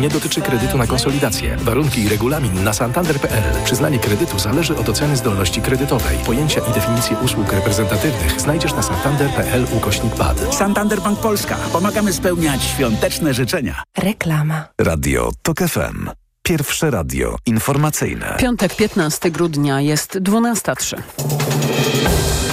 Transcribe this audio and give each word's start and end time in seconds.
nie 0.00 0.08
dotyczy 0.08 0.40
kredytu 0.40 0.78
na 0.78 0.86
konsolidację. 0.86 1.56
Warunki 1.56 2.00
i 2.00 2.08
regulamin 2.08 2.64
na 2.64 2.72
santander.pl. 2.72 3.64
Przyznanie 3.64 3.98
kredytu 3.98 4.38
zależy 4.38 4.76
od 4.76 4.88
oceny 4.88 5.16
zdolności 5.16 5.62
kredytowej. 5.62 6.18
Pojęcia 6.26 6.60
i 6.70 6.72
definicje 6.72 7.16
usług 7.24 7.52
reprezentatywnych 7.52 8.40
znajdziesz 8.40 8.74
na 8.74 8.82
santander.pl 8.82 9.66
ukośnik 9.76 10.14
pad. 10.14 10.54
Santander 10.54 11.00
Bank 11.00 11.18
Polska. 11.18 11.56
Pomagamy 11.72 12.12
spełniać 12.12 12.62
świąteczne 12.62 13.34
życzenia. 13.34 13.82
Reklama. 13.98 14.64
Radio 14.78 15.30
TOK 15.42 15.58
FM. 15.58 16.10
Pierwsze 16.42 16.90
radio 16.90 17.36
informacyjne. 17.46 18.36
Piątek 18.38 18.76
15 18.76 19.30
grudnia 19.30 19.80
jest 19.80 20.18
12.03. 20.18 22.49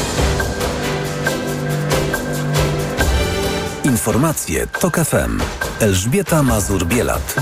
Informacje 3.98 4.68
TOK 4.68 4.95
FM. 4.95 5.41
Elżbieta 5.79 6.43
Mazur-Bielat. 6.43 7.36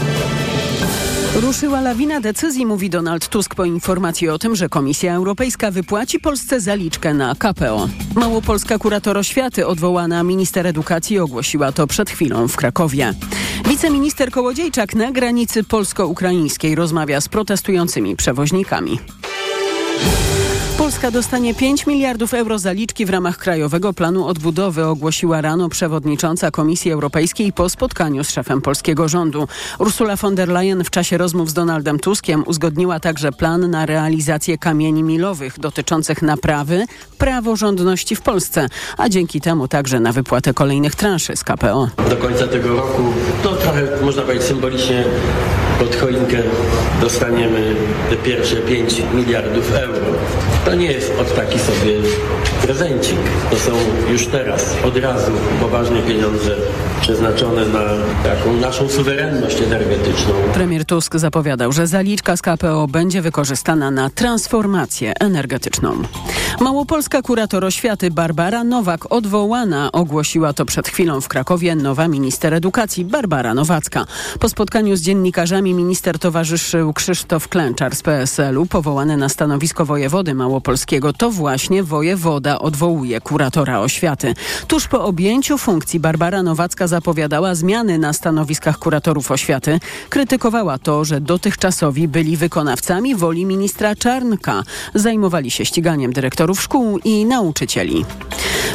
Ruszyła 1.42 1.82
lawina 1.82 2.22
decyzji, 2.22 2.66
mówi 2.66 2.90
Donald 2.90 3.27
Tusk 3.30 3.55
po 3.55 3.66
informacji 3.66 4.30
o 4.30 4.40
tym, 4.40 4.55
że 4.55 4.70
Komisja 4.70 5.16
Europejska 5.16 5.72
wypłaci 5.72 6.20
Polsce 6.20 6.62
zaliczkę 6.62 7.13
na 7.13 7.36
KPO. 7.36 7.90
Małopolska 8.16 8.77
kurator 8.77 9.18
oświaty 9.18 9.68
odwołana 9.68 10.23
minister 10.23 10.68
edukacji 10.68 11.20
ogłosiła 11.20 11.72
to 11.72 11.88
przed 11.88 12.10
chwilą 12.10 12.48
w 12.48 12.55
Krakowie. 12.55 13.13
Wiceminister 13.70 14.32
Kołodziejczak 14.32 14.96
na 14.96 15.12
granicy 15.12 15.63
polsko-ukraińskiej 15.63 16.76
rozmawia 16.76 17.22
z 17.22 17.30
protestującymi 17.30 18.16
przewoźnikami. 18.16 18.99
Polska 20.85 21.12
dostanie 21.12 21.55
5 21.55 21.88
miliardów 21.88 22.34
euro 22.34 22.59
zaliczki 22.59 23.05
w 23.05 23.09
ramach 23.09 23.38
Krajowego 23.38 23.93
Planu 23.93 24.27
Odbudowy, 24.27 24.85
ogłosiła 24.85 25.41
rano 25.41 25.70
przewodnicząca 25.70 26.52
Komisji 26.52 26.91
Europejskiej 26.91 27.53
po 27.53 27.70
spotkaniu 27.70 28.23
z 28.23 28.30
szefem 28.30 28.62
polskiego 28.62 29.07
rządu. 29.07 29.48
Ursula 29.79 30.16
von 30.16 30.35
der 30.35 30.49
Leyen 30.49 30.84
w 30.84 30.90
czasie 30.90 31.17
rozmów 31.17 31.49
z 31.49 31.53
Donaldem 31.53 31.99
Tuskiem 31.99 32.43
uzgodniła 32.48 32.99
także 32.99 33.31
plan 33.31 33.71
na 33.71 33.85
realizację 33.85 34.57
kamieni 34.57 35.04
milowych 35.04 35.60
dotyczących 35.60 36.21
naprawy 36.21 36.85
praworządności 37.17 38.15
w 38.15 38.21
Polsce, 38.21 38.67
a 38.98 39.10
dzięki 39.10 39.41
temu 39.41 39.67
także 39.67 39.99
na 39.99 40.12
wypłatę 40.12 40.54
kolejnych 40.54 40.95
transzy 40.95 41.35
z 41.35 41.43
KPO. 41.43 41.90
Do 42.10 42.17
końca 42.17 42.48
tego 42.48 42.76
roku 42.76 43.04
to 43.43 43.55
trochę, 43.55 43.88
można 44.01 44.21
powiedzieć, 44.21 44.48
symbolicznie 44.48 45.04
pod 45.79 45.95
choinkę 45.95 46.38
dostaniemy 47.01 47.76
te 48.10 48.15
pierwsze 48.15 48.55
5 48.55 49.01
miliardów 49.13 49.73
euro. 49.73 50.05
To 50.66 50.76
nie 50.76 50.91
jest 50.91 51.12
od 51.21 51.35
taki 51.35 51.60
sobie 51.60 51.91
prezencik. 52.62 53.18
To 53.52 53.55
są 53.55 53.71
już 54.12 54.27
teraz, 54.27 54.76
od 54.85 54.98
razu 54.98 55.32
poważne 55.62 56.02
pieniądze 56.02 56.55
przeznaczone 57.02 57.66
na 57.66 57.84
taką 58.24 58.54
naszą 58.54 58.90
suwerenność 58.90 59.62
energetyczną. 59.62 60.34
Premier 60.54 60.85
Tusk 60.85 61.16
zapowiadał, 61.16 61.72
że 61.72 61.88
zaliczka 61.88 62.38
z 62.38 62.41
KPO 62.41 62.88
będzie 62.88 63.22
wykorzystana 63.22 63.91
na 63.91 64.09
transformację 64.09 65.13
energetyczną. 65.19 66.02
Małopolska 66.59 67.22
kurator 67.22 67.66
oświaty 67.66 68.12
Barbara 68.12 68.63
Nowak 68.63 69.13
odwołana 69.13 69.91
ogłosiła 69.91 70.53
to 70.53 70.66
przed 70.66 70.88
chwilą 70.88 71.22
w 71.22 71.28
Krakowie 71.28 71.75
nowa 71.75 72.07
minister 72.07 72.53
edukacji 72.53 73.06
Barbara 73.06 73.53
Nowacka. 73.53 74.06
Po 74.40 74.50
spotkaniu 74.50 74.96
z 74.96 75.02
dziennikarzami 75.02 75.74
minister 75.74 76.19
towarzyszył 76.19 76.94
Krzysztof 76.94 77.47
Klęczar 77.47 77.96
z 77.96 78.02
PSL-u 78.02 78.66
powołany 78.66 79.18
na 79.18 79.29
stanowisko 79.29 79.85
wojewody 79.85 80.34
małopolskiego. 80.56 81.13
To 81.13 81.31
właśnie 81.31 81.84
wojewoda 81.84 82.59
odwołuje 82.59 83.22
kuratora 83.22 83.79
oświaty. 83.79 84.34
Tuż 84.67 84.88
po 84.88 85.06
objęciu 85.06 85.57
funkcji 85.57 86.00
Barbara 86.00 86.44
Nowacka 86.44 86.88
zapowiadała 86.88 87.56
zmiany 87.56 88.00
na 88.00 88.13
stanowiskach 88.13 88.78
kuratorów 88.78 89.31
oświaty. 89.31 89.79
Krytykowała 90.09 90.78
to, 90.78 91.06
że 91.06 91.22
dotychczasowi 91.22 92.07
byli 92.07 92.38
wykonawcami 92.38 93.16
woli 93.16 93.45
ministra 93.45 93.95
Czarnka. 93.95 94.63
Zajmowali 94.94 95.51
się 95.51 95.66
ściganiem 95.66 96.13
dyrektorów 96.13 96.61
szkół 96.61 97.00
i 97.03 97.25
nauczycieli. 97.25 98.05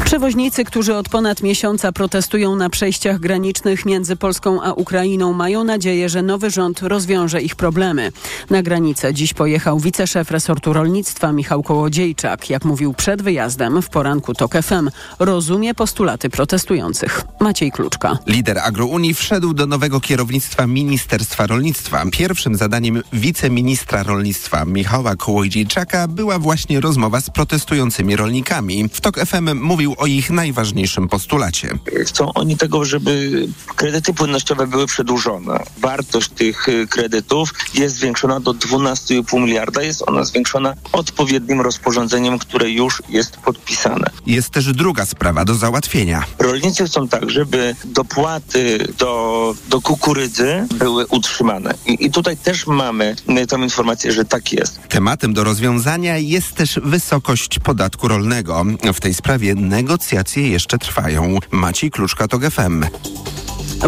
Przewoźnicy, 0.04 0.64
którzy 0.64 0.96
od 0.96 1.08
ponad 1.08 1.42
miesiąca 1.42 1.92
protestują 1.92 2.56
na 2.56 2.70
przejściach 2.70 3.18
granicznych 3.20 3.86
między 3.86 4.16
Polską 4.16 4.62
a 4.62 4.72
Ukrainą, 4.72 5.32
mają 5.32 5.64
nadzieję, 5.64 6.08
że 6.08 6.22
nowy 6.22 6.50
rząd 6.50 6.82
rozwiąże 6.82 7.42
ich 7.42 7.56
problemy. 7.56 8.12
Na 8.50 8.62
granicę 8.62 9.14
dziś 9.14 9.34
pojechał 9.34 9.78
wiceszef 9.78 10.30
resortu 10.30 10.72
rolnictwa 10.72 11.32
Michał 11.32 11.62
Kołodziejczak. 11.70 12.50
Jak 12.50 12.64
mówił 12.64 12.94
przed 12.94 13.22
wyjazdem 13.22 13.82
w 13.82 13.88
poranku 13.88 14.34
TOK 14.34 14.52
FM, 14.62 14.90
rozumie 15.18 15.74
postulaty 15.74 16.30
protestujących. 16.30 17.24
Maciej 17.40 17.72
Kluczka. 17.72 18.18
Lider 18.26 18.58
Agrounii 18.58 19.14
wszedł 19.14 19.54
do 19.54 19.66
nowego 19.66 20.00
kierownictwa 20.00 20.66
Ministerstwa 20.66 21.46
Rolnictwa. 21.46 22.04
Pierwszym 22.12 22.54
zadaniem 22.54 23.02
wiceministra 23.12 24.02
rolnictwa 24.02 24.64
Michała 24.64 25.16
Kołodziejczaka 25.16 26.08
była 26.08 26.38
właśnie 26.38 26.80
rozmowa 26.80 27.20
z 27.20 27.30
protestującymi 27.30 28.16
rolnikami. 28.16 28.88
W 28.92 29.00
TOK 29.00 29.18
FM 29.18 29.60
mówił 29.60 29.94
o 29.98 30.06
ich 30.06 30.30
najważniejszym 30.30 31.08
postulacie. 31.08 31.78
Chcą 32.06 32.32
oni 32.32 32.56
tego, 32.56 32.84
żeby 32.84 33.46
kredyty 33.76 34.14
płynnościowe 34.14 34.66
były 34.66 34.86
przedłużone. 34.86 35.64
Wartość 35.78 36.28
tych 36.28 36.68
y, 36.68 36.86
kredytów 36.86 37.54
jest 37.74 37.96
zwiększona 37.96 38.40
do 38.40 38.50
12,5 38.50 39.40
miliarda. 39.40 39.82
Jest 39.82 40.02
ona 40.06 40.24
zwiększona 40.24 40.74
odpowiednim 40.92 41.59
rozporządzeniem, 41.62 42.38
które 42.38 42.70
już 42.70 43.02
jest 43.08 43.36
podpisane. 43.36 44.10
Jest 44.26 44.50
też 44.50 44.72
druga 44.72 45.06
sprawa 45.06 45.44
do 45.44 45.54
załatwienia. 45.54 46.24
Rolnicy 46.38 46.84
chcą 46.84 47.08
tak, 47.08 47.30
żeby 47.30 47.74
dopłaty 47.84 48.88
do, 48.98 49.54
do 49.68 49.80
kukurydzy 49.80 50.66
były 50.74 51.06
utrzymane. 51.06 51.74
I, 51.86 52.06
I 52.06 52.10
tutaj 52.10 52.36
też 52.36 52.66
mamy 52.66 53.16
y, 53.42 53.46
tą 53.46 53.62
informację, 53.62 54.12
że 54.12 54.24
tak 54.24 54.52
jest. 54.52 54.80
Tematem 54.88 55.34
do 55.34 55.44
rozwiązania 55.44 56.16
jest 56.18 56.54
też 56.54 56.80
wysokość 56.84 57.58
podatku 57.58 58.08
rolnego. 58.08 58.64
W 58.94 59.00
tej 59.00 59.14
sprawie 59.14 59.54
negocjacje 59.54 60.48
jeszcze 60.48 60.78
trwają. 60.78 61.38
Maciej 61.50 61.90
Kluczka 61.90 62.28
to 62.28 62.38
GFM. 62.38 62.84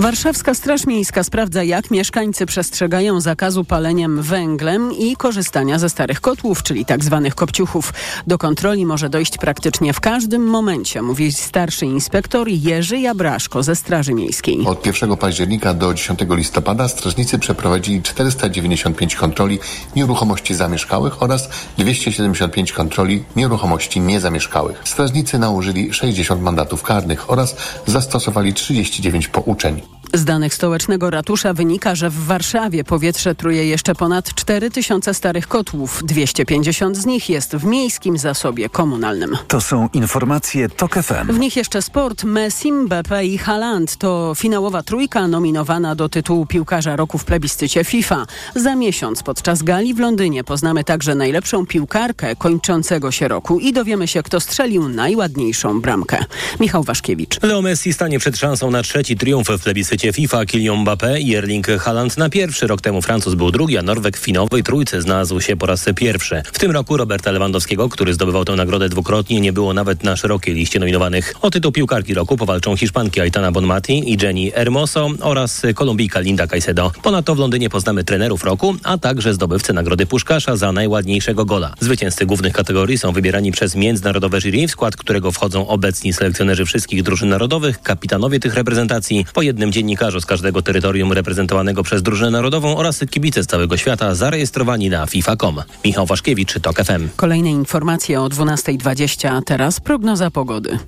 Warszawska 0.01 0.55
Straż 0.55 0.87
Miejska 0.87 1.25
sprawdza, 1.25 1.63
jak 1.63 1.91
mieszkańcy 1.91 2.47
przestrzegają 2.47 3.21
zakazu 3.21 3.65
paleniem 3.65 4.23
węglem 4.23 4.93
i 4.93 5.17
korzystania 5.17 5.79
ze 5.79 5.89
starych 5.89 6.21
kotłów, 6.21 6.63
czyli 6.63 6.85
tzw. 6.85 7.21
Tak 7.25 7.35
kopciuchów. 7.35 7.93
Do 8.27 8.39
kontroli 8.39 8.87
może 8.87 9.09
dojść 9.09 9.39
praktycznie 9.39 9.93
w 9.93 10.01
każdym 10.01 10.43
momencie, 10.43 11.03
mówi 11.03 11.33
starszy 11.33 11.87
inspektor 11.87 12.49
Jerzy 12.49 12.99
Jabraszko 12.99 13.63
ze 13.63 13.77
Straży 13.77 14.15
Miejskiej. 14.15 14.67
Od 14.67 14.87
1 14.87 15.17
października 15.17 15.75
do 15.75 15.95
10 15.95 16.21
listopada 16.31 16.89
strażnicy 16.89 17.39
przeprowadzili 17.39 18.03
495 18.03 19.17
kontroli 19.17 19.59
nieruchomości 19.97 20.55
zamieszkałych 20.55 21.23
oraz 21.23 21.49
275 21.79 22.73
kontroli 22.73 23.25
nieruchomości 23.37 24.01
niezamieszkałych. 24.01 24.83
Strażnicy 24.85 25.39
nałożyli 25.39 25.93
60 25.95 26.43
mandatów 26.43 26.83
karnych 26.83 27.31
oraz 27.31 27.57
zastosowali 27.87 28.55
39 28.55 29.29
pouczeń. 29.29 29.82
Z 30.15 30.25
danych 30.25 30.55
stołecznego 30.55 31.11
ratusza 31.11 31.55
wynika, 31.55 31.95
że 31.95 32.11
w 32.11 32.25
Warszawie 32.25 32.85
powietrze 32.85 33.35
truje 33.35 33.67
jeszcze 33.67 33.95
ponad 33.95 34.35
4000 34.35 35.15
starych 35.15 35.49
kotłów. 35.49 36.03
250 36.05 36.97
z 36.97 37.07
nich 37.07 37.31
jest 37.31 37.57
w 37.57 37.65
miejskim 37.65 38.19
zasobie 38.19 38.69
komunalnym. 38.69 39.37
To 39.49 39.61
są 39.61 39.89
informacje 39.93 40.69
TOK 40.69 40.95
FM. 40.95 41.33
W 41.33 41.39
nich 41.39 41.57
jeszcze 41.57 41.83
sport. 41.83 42.25
Messi, 42.25 42.73
Mbappé 42.73 43.25
i 43.25 43.39
Haaland 43.39 43.97
to 43.97 44.33
finałowa 44.37 44.83
trójka 44.83 45.29
nominowana 45.29 45.95
do 45.95 46.09
tytułu 46.09 46.47
piłkarza 46.47 46.97
roku 46.97 47.19
w 47.19 47.25
plebiscycie 47.25 47.85
FIFA. 47.85 48.27
Za 48.55 48.77
miesiąc 48.77 49.23
podczas 49.23 49.63
gali 49.63 49.95
w 49.95 49.99
Londynie 49.99 50.45
poznamy 50.45 50.85
także 50.85 51.15
najlepszą 51.15 51.67
piłkarkę 51.67 52.37
kończącego 52.37 53.11
się 53.11 53.29
roku 53.29 53.59
i 53.59 53.73
dowiemy 53.73 54.09
się, 54.09 54.23
kto 54.23 54.41
strzelił 54.41 54.89
najładniejszą 54.89 55.81
bramkę. 55.81 56.25
Michał 56.61 56.83
Waszkiewicz. 56.83 57.43
Leo 57.43 57.63
Messi 57.63 57.93
stanie 57.93 58.19
przed 58.19 58.39
szansą 58.39 58.71
na 58.71 58.83
trzeci 58.83 59.17
triumf 59.17 59.49
w 59.49 59.63
plebiscycie 59.63 60.02
FIFA 60.13 60.45
Kylian 60.47 60.77
Mbappé 60.77 61.21
i 61.21 61.35
Erling 61.35 61.67
Haaland 61.67 62.17
na 62.19 62.31
pierwszy. 62.31 62.67
Rok 62.67 62.81
temu 62.81 63.03
Francuz 63.03 63.35
był 63.35 63.51
drugi, 63.51 63.79
a 63.79 63.83
Norweg 63.83 64.17
w 64.17 64.21
finałowej 64.21 64.63
trójce 64.63 65.03
znalazł 65.03 65.41
się 65.41 65.57
po 65.57 65.67
raz 65.67 65.85
pierwszy. 65.97 66.43
W 66.53 66.59
tym 66.59 66.71
roku 66.71 66.97
Roberta 66.97 67.31
Lewandowskiego, 67.31 67.89
który 67.89 68.15
zdobywał 68.15 68.45
tę 68.45 68.53
nagrodę 68.53 68.89
dwukrotnie, 68.89 69.41
nie 69.41 69.53
było 69.53 69.75
nawet 69.75 70.05
na 70.05 70.17
szerokiej 70.17 70.55
liście 70.55 70.79
nominowanych. 70.79 71.35
O 71.41 71.51
tytuł 71.51 71.73
piłkarki 71.73 72.15
roku 72.15 72.37
powalczą 72.37 72.77
Hiszpanki 72.77 73.21
Aitana 73.21 73.53
Bonmati 73.53 74.13
i 74.13 74.19
Jenny 74.23 74.51
Hermoso 74.51 75.11
oraz 75.21 75.63
Kolumbijka 75.75 76.21
Linda 76.21 76.47
Caicedo. 76.47 76.93
Ponadto 77.03 77.35
w 77.35 77.39
Londynie 77.39 77.71
poznamy 77.71 78.05
trenerów 78.05 78.45
roku, 78.45 78.77
a 78.83 78.99
także 78.99 79.35
zdobywcę 79.35 79.73
nagrody 79.73 80.07
Puszkasza 80.07 80.57
za 80.57 80.73
najładniejszego 80.73 81.45
gola. 81.45 81.75
Zwycięzcy 81.81 82.27
głównych 82.27 82.53
kategorii 82.53 82.99
są 82.99 83.13
wybierani 83.13 83.53
przez 83.53 83.75
międzynarodowe 83.75 84.41
jury, 84.41 84.69
w 84.69 84.71
skład 84.71 84.97
którego 84.97 85.33
wchodzą 85.33 85.69
obecni 85.69 86.13
selekcjonerzy 86.13 86.65
wszystkich 86.65 87.03
drużyn 87.03 87.29
narodowych, 87.29 87.83
kapitanowie 87.83 88.41
tych 88.41 88.55
reprezentacji, 88.55 89.27
po 89.35 89.43
jednym 89.43 89.73
dziennikarzu 89.93 90.21
z 90.21 90.27
każdego 90.27 90.63
terytorium 90.63 91.13
reprezentowanego 91.13 91.83
przez 91.83 92.03
drużynę 92.03 92.31
narodową 92.31 92.77
oraz 92.77 93.01
kibice 93.11 93.43
z 93.43 93.47
całego 93.47 93.77
świata 93.77 94.15
zarejestrowani 94.15 94.91
na 94.91 95.07
FIFA.com. 95.07 95.63
Michał 95.85 96.07
Waszkiewicz, 96.07 96.61
TOK 96.61 96.77
FM. 96.77 97.09
Kolejne 97.17 97.51
informacje 97.51 98.21
o 98.21 98.29
12.20, 98.29 99.29
a 99.29 99.43
teraz 99.43 99.81
prognoza 99.81 100.31
pogody. 100.31 100.79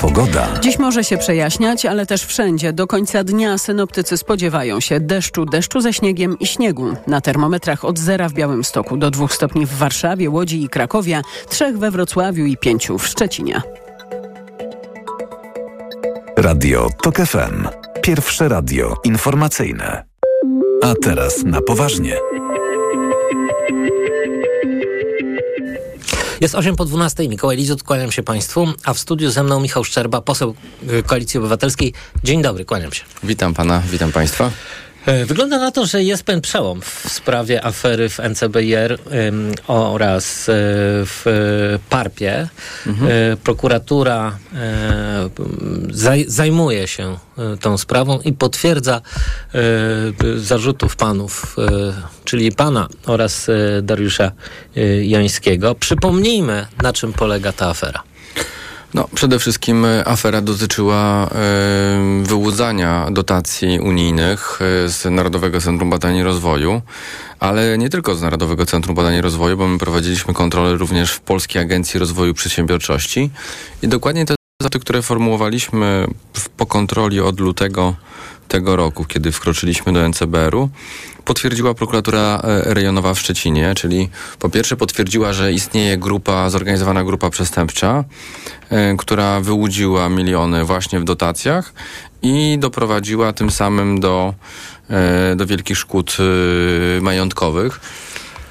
Pogoda. 0.00 0.48
Dziś 0.60 0.78
może 0.78 1.04
się 1.04 1.18
przejaśniać, 1.18 1.86
ale 1.86 2.06
też 2.06 2.24
wszędzie. 2.24 2.72
Do 2.72 2.86
końca 2.86 3.24
dnia 3.24 3.58
synoptycy 3.58 4.16
spodziewają 4.16 4.80
się 4.80 5.00
deszczu, 5.00 5.44
deszczu 5.44 5.80
ze 5.80 5.92
śniegiem 5.92 6.38
i 6.38 6.46
śniegu. 6.46 6.96
Na 7.06 7.20
termometrach 7.20 7.84
od 7.84 7.98
zera 7.98 8.28
w 8.28 8.32
Białymstoku 8.32 8.96
do 8.96 9.10
dwóch 9.10 9.32
stopni 9.32 9.66
w 9.66 9.74
Warszawie, 9.74 10.30
Łodzi 10.30 10.62
i 10.62 10.68
Krakowie, 10.68 11.22
trzech 11.48 11.78
we 11.78 11.90
Wrocławiu 11.90 12.44
i 12.44 12.56
pięciu 12.56 12.98
w 12.98 13.06
Szczecinie. 13.06 13.85
Radio 16.36 16.88
TOK 17.02 17.16
FM. 17.16 17.68
Pierwsze 18.02 18.48
radio 18.48 18.96
informacyjne. 19.04 20.04
A 20.82 20.94
teraz 21.02 21.44
na 21.44 21.60
poważnie. 21.62 22.16
Jest 26.40 26.54
8 26.54 26.76
po 26.76 26.84
12. 26.84 27.28
Mikołaj 27.28 27.56
Lizut, 27.56 27.82
kłaniam 27.82 28.12
się 28.12 28.22
Państwu, 28.22 28.66
a 28.84 28.94
w 28.94 28.98
studiu 28.98 29.30
ze 29.30 29.42
mną 29.42 29.60
Michał 29.60 29.84
Szczerba, 29.84 30.20
poseł 30.20 30.54
Koalicji 31.06 31.38
Obywatelskiej. 31.38 31.92
Dzień 32.24 32.42
dobry, 32.42 32.64
kłaniam 32.64 32.92
się. 32.92 33.04
Witam 33.22 33.54
Pana, 33.54 33.82
witam 33.90 34.12
Państwa. 34.12 34.50
E, 35.06 35.26
wygląda 35.26 35.58
na 35.58 35.70
to, 35.70 35.86
że 35.86 36.02
jest 36.02 36.22
pewien 36.22 36.40
przełom 36.40 36.80
w 36.80 37.04
sprawie 37.08 37.64
afery 37.64 38.08
w 38.08 38.20
NCBR 38.20 38.98
ym, 39.28 39.52
oraz 39.66 40.48
y, 40.48 40.52
w 41.06 41.26
y, 41.26 41.78
Parpie. 41.90 42.48
Mhm. 42.86 43.10
Y, 43.10 43.36
prokuratura 43.36 44.38
zaj, 45.90 46.24
zajmuje 46.28 46.88
się 46.88 47.18
tą 47.60 47.78
sprawą 47.78 48.20
i 48.20 48.32
potwierdza 48.32 49.00
zarzutów 50.36 50.96
panów, 50.96 51.56
czyli 52.24 52.52
pana 52.52 52.88
oraz 53.06 53.46
Dariusza 53.82 54.32
Jońskiego. 55.02 55.74
Przypomnijmy, 55.74 56.66
na 56.82 56.92
czym 56.92 57.12
polega 57.12 57.52
ta 57.52 57.68
afera. 57.68 58.02
No, 58.96 59.08
przede 59.14 59.38
wszystkim 59.38 59.84
e, 59.84 60.08
afera 60.08 60.40
dotyczyła 60.40 61.26
y, 61.26 61.30
wyłudzania 62.22 63.08
dotacji 63.10 63.80
unijnych 63.80 64.58
y, 64.84 64.88
z 64.88 65.04
Narodowego 65.10 65.60
Centrum 65.60 65.90
Badań 65.90 66.16
i 66.16 66.22
Rozwoju, 66.22 66.82
ale 67.40 67.78
nie 67.78 67.88
tylko 67.88 68.14
z 68.14 68.22
Narodowego 68.22 68.66
Centrum 68.66 68.94
Badań 68.94 69.14
i 69.14 69.20
Rozwoju, 69.20 69.56
bo 69.56 69.68
my 69.68 69.78
prowadziliśmy 69.78 70.34
kontrolę 70.34 70.76
również 70.76 71.12
w 71.12 71.20
Polskiej 71.20 71.62
Agencji 71.62 72.00
Rozwoju 72.00 72.34
Przedsiębiorczości 72.34 73.30
i 73.82 73.88
dokładnie 73.88 74.26
te 74.26 74.34
zarzuty, 74.62 74.80
które 74.80 75.02
formułowaliśmy 75.02 76.06
po 76.56 76.66
kontroli 76.66 77.20
od 77.20 77.40
lutego 77.40 77.94
tego 78.48 78.76
roku, 78.76 79.04
kiedy 79.04 79.32
wkroczyliśmy 79.32 79.92
do 79.92 80.08
NCBR-u, 80.08 80.68
potwierdziła 81.24 81.74
prokuratura 81.74 82.40
rejonowa 82.44 83.14
w 83.14 83.20
Szczecinie, 83.20 83.74
czyli 83.76 84.08
po 84.38 84.48
pierwsze 84.48 84.76
potwierdziła, 84.76 85.32
że 85.32 85.52
istnieje 85.52 85.98
grupa, 85.98 86.50
zorganizowana 86.50 87.04
grupa 87.04 87.30
przestępcza, 87.30 88.04
y, 88.72 88.96
która 88.96 89.40
wyłudziła 89.40 90.08
miliony 90.08 90.64
właśnie 90.64 91.00
w 91.00 91.04
dotacjach 91.04 91.74
i 92.22 92.56
doprowadziła 92.58 93.32
tym 93.32 93.50
samym 93.50 94.00
do, 94.00 94.34
y, 95.32 95.36
do 95.36 95.46
wielkich 95.46 95.78
szkód 95.78 96.16
majątkowych. 97.00 97.80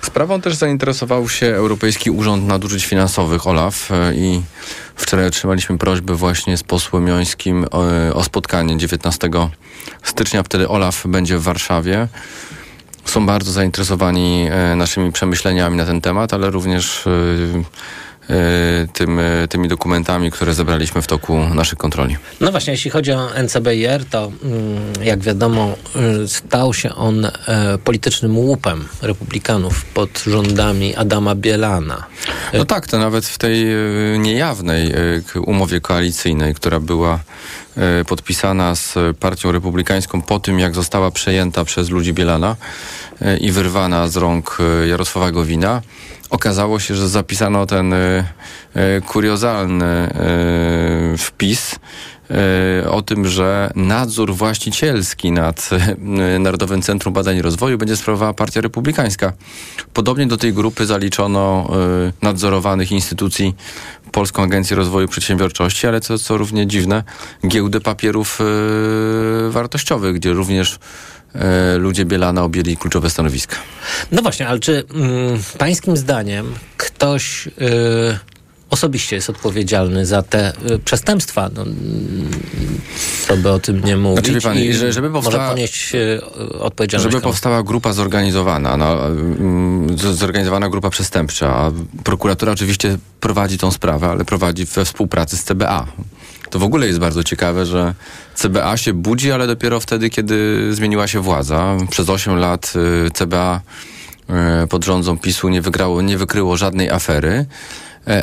Sprawą 0.05 0.41
też 0.41 0.55
zainteresował 0.55 1.29
się 1.29 1.45
Europejski 1.45 2.11
Urząd 2.11 2.47
Nadużyć 2.47 2.85
Finansowych, 2.85 3.47
OLAF, 3.47 3.89
i 4.15 4.41
wczoraj 4.95 5.27
otrzymaliśmy 5.27 5.77
prośbę 5.77 6.15
właśnie 6.15 6.57
z 6.57 6.63
posłem 6.63 7.07
Jońskim 7.07 7.65
o, 7.71 7.83
o 8.13 8.23
spotkanie 8.23 8.77
19 8.77 9.29
stycznia. 10.03 10.43
Wtedy 10.43 10.69
OLAF 10.69 11.07
będzie 11.07 11.37
w 11.37 11.43
Warszawie 11.43 12.07
są 13.05 13.25
bardzo 13.25 13.51
zainteresowani 13.51 14.47
naszymi 14.75 15.11
przemyśleniami 15.11 15.77
na 15.77 15.85
ten 15.85 16.01
temat, 16.01 16.33
ale 16.33 16.49
również 16.49 17.05
tym, 18.93 19.19
tymi 19.49 19.67
dokumentami, 19.67 20.31
które 20.31 20.53
zebraliśmy 20.53 21.01
w 21.01 21.07
toku 21.07 21.37
naszych 21.53 21.77
kontroli. 21.77 22.17
No 22.41 22.51
właśnie, 22.51 22.73
jeśli 22.73 22.91
chodzi 22.91 23.11
o 23.11 23.29
NCBR, 23.43 24.05
to 24.09 24.31
jak 25.03 25.19
wiadomo, 25.19 25.75
stał 26.27 26.73
się 26.73 26.95
on 26.95 27.31
politycznym 27.83 28.37
łupem 28.37 28.87
republikanów 29.01 29.85
pod 29.85 30.23
rządami 30.27 30.95
Adama 30.95 31.35
Bielana. 31.35 32.03
No 32.53 32.65
tak, 32.65 32.87
to 32.87 32.99
nawet 32.99 33.25
w 33.25 33.37
tej 33.37 33.65
niejawnej 34.19 34.93
umowie 35.45 35.81
koalicyjnej, 35.81 36.55
która 36.55 36.79
była 36.79 37.19
podpisana 38.07 38.75
z 38.75 38.95
Partią 39.19 39.51
Republikańską 39.51 40.21
po 40.21 40.39
tym, 40.39 40.59
jak 40.59 40.75
została 40.75 41.11
przejęta 41.11 41.65
przez 41.65 41.89
ludzi 41.89 42.13
Bielana 42.13 42.55
i 43.41 43.51
wyrwana 43.51 44.07
z 44.07 44.15
rąk 44.15 44.57
Jarosława 44.89 45.31
Gowina, 45.31 45.81
okazało 46.29 46.79
się, 46.79 46.95
że 46.95 47.09
zapisano 47.09 47.65
ten 47.65 47.93
y, 47.93 48.23
y, 48.97 49.01
kuriozalny 49.01 50.09
y, 51.13 51.17
wpis 51.17 51.75
o 52.89 53.01
tym, 53.01 53.27
że 53.27 53.71
nadzór 53.75 54.33
właścicielski 54.33 55.31
nad 55.31 55.69
Narodowym 56.39 56.81
Centrum 56.81 57.13
Badań 57.13 57.37
i 57.37 57.41
Rozwoju 57.41 57.77
będzie 57.77 57.97
sprawowała 57.97 58.33
Partia 58.33 58.61
Republikańska. 58.61 59.33
Podobnie 59.93 60.27
do 60.27 60.37
tej 60.37 60.53
grupy 60.53 60.85
zaliczono 60.85 61.69
nadzorowanych 62.21 62.91
instytucji 62.91 63.55
Polską 64.11 64.43
Agencję 64.43 64.75
Rozwoju 64.75 65.07
Przedsiębiorczości, 65.07 65.87
ale 65.87 66.01
co, 66.01 66.17
co 66.17 66.37
równie 66.37 66.67
dziwne, 66.67 67.03
giełdę 67.47 67.81
papierów 67.81 68.39
wartościowych, 69.49 70.15
gdzie 70.15 70.33
również 70.33 70.79
ludzie 71.77 72.05
Bielana 72.05 72.43
objęli 72.43 72.77
kluczowe 72.77 73.09
stanowiska. 73.09 73.55
No 74.11 74.21
właśnie, 74.21 74.47
ale 74.47 74.59
czy 74.59 74.83
mm, 74.93 75.39
pańskim 75.57 75.97
zdaniem 75.97 76.53
ktoś 76.77 77.47
y, 77.47 77.51
osobiście 78.69 79.15
jest 79.15 79.29
odpowiedzialny 79.29 80.05
za 80.05 80.21
te 80.21 80.53
y, 80.71 80.79
przestępstwa? 80.79 81.49
No, 81.55 81.65
co 83.27 83.37
by 83.37 83.51
o 83.51 83.59
tym 83.59 83.83
nie 83.83 83.97
mówić 83.97 84.25
znaczy, 84.25 84.41
pan, 84.41 84.57
że, 84.73 84.93
żeby 84.93 85.11
powstała, 85.11 85.37
może 85.37 85.53
ponieść 85.53 85.95
y, 85.95 86.21
odpowiedzialność. 86.59 87.13
Żeby 87.13 87.23
powstała 87.23 87.63
grupa 87.63 87.93
zorganizowana, 87.93 88.77
no, 88.77 88.97
zorganizowana 90.13 90.69
grupa 90.69 90.89
przestępcza. 90.89 91.55
A 91.55 91.71
prokuratura 92.03 92.51
oczywiście 92.51 92.97
prowadzi 93.19 93.57
tą 93.57 93.71
sprawę, 93.71 94.07
ale 94.07 94.25
prowadzi 94.25 94.65
we 94.65 94.85
współpracy 94.85 95.37
z 95.37 95.43
CBA. 95.43 95.87
To 96.49 96.59
w 96.59 96.63
ogóle 96.63 96.87
jest 96.87 96.99
bardzo 96.99 97.23
ciekawe, 97.23 97.65
że 97.65 97.93
CBA 98.35 98.77
się 98.77 98.93
budzi, 98.93 99.31
ale 99.31 99.47
dopiero 99.47 99.79
wtedy, 99.79 100.09
kiedy 100.09 100.69
zmieniła 100.73 101.07
się 101.07 101.19
władza. 101.19 101.77
Przez 101.89 102.09
8 102.09 102.35
lat 102.35 102.73
CBA 103.13 103.61
pod 104.69 104.85
rządzą 104.85 105.17
PiSu 105.17 105.49
nie 105.49 105.61
wygrało, 105.61 106.01
nie 106.01 106.17
wykryło 106.17 106.57
żadnej 106.57 106.89
afery 106.89 107.45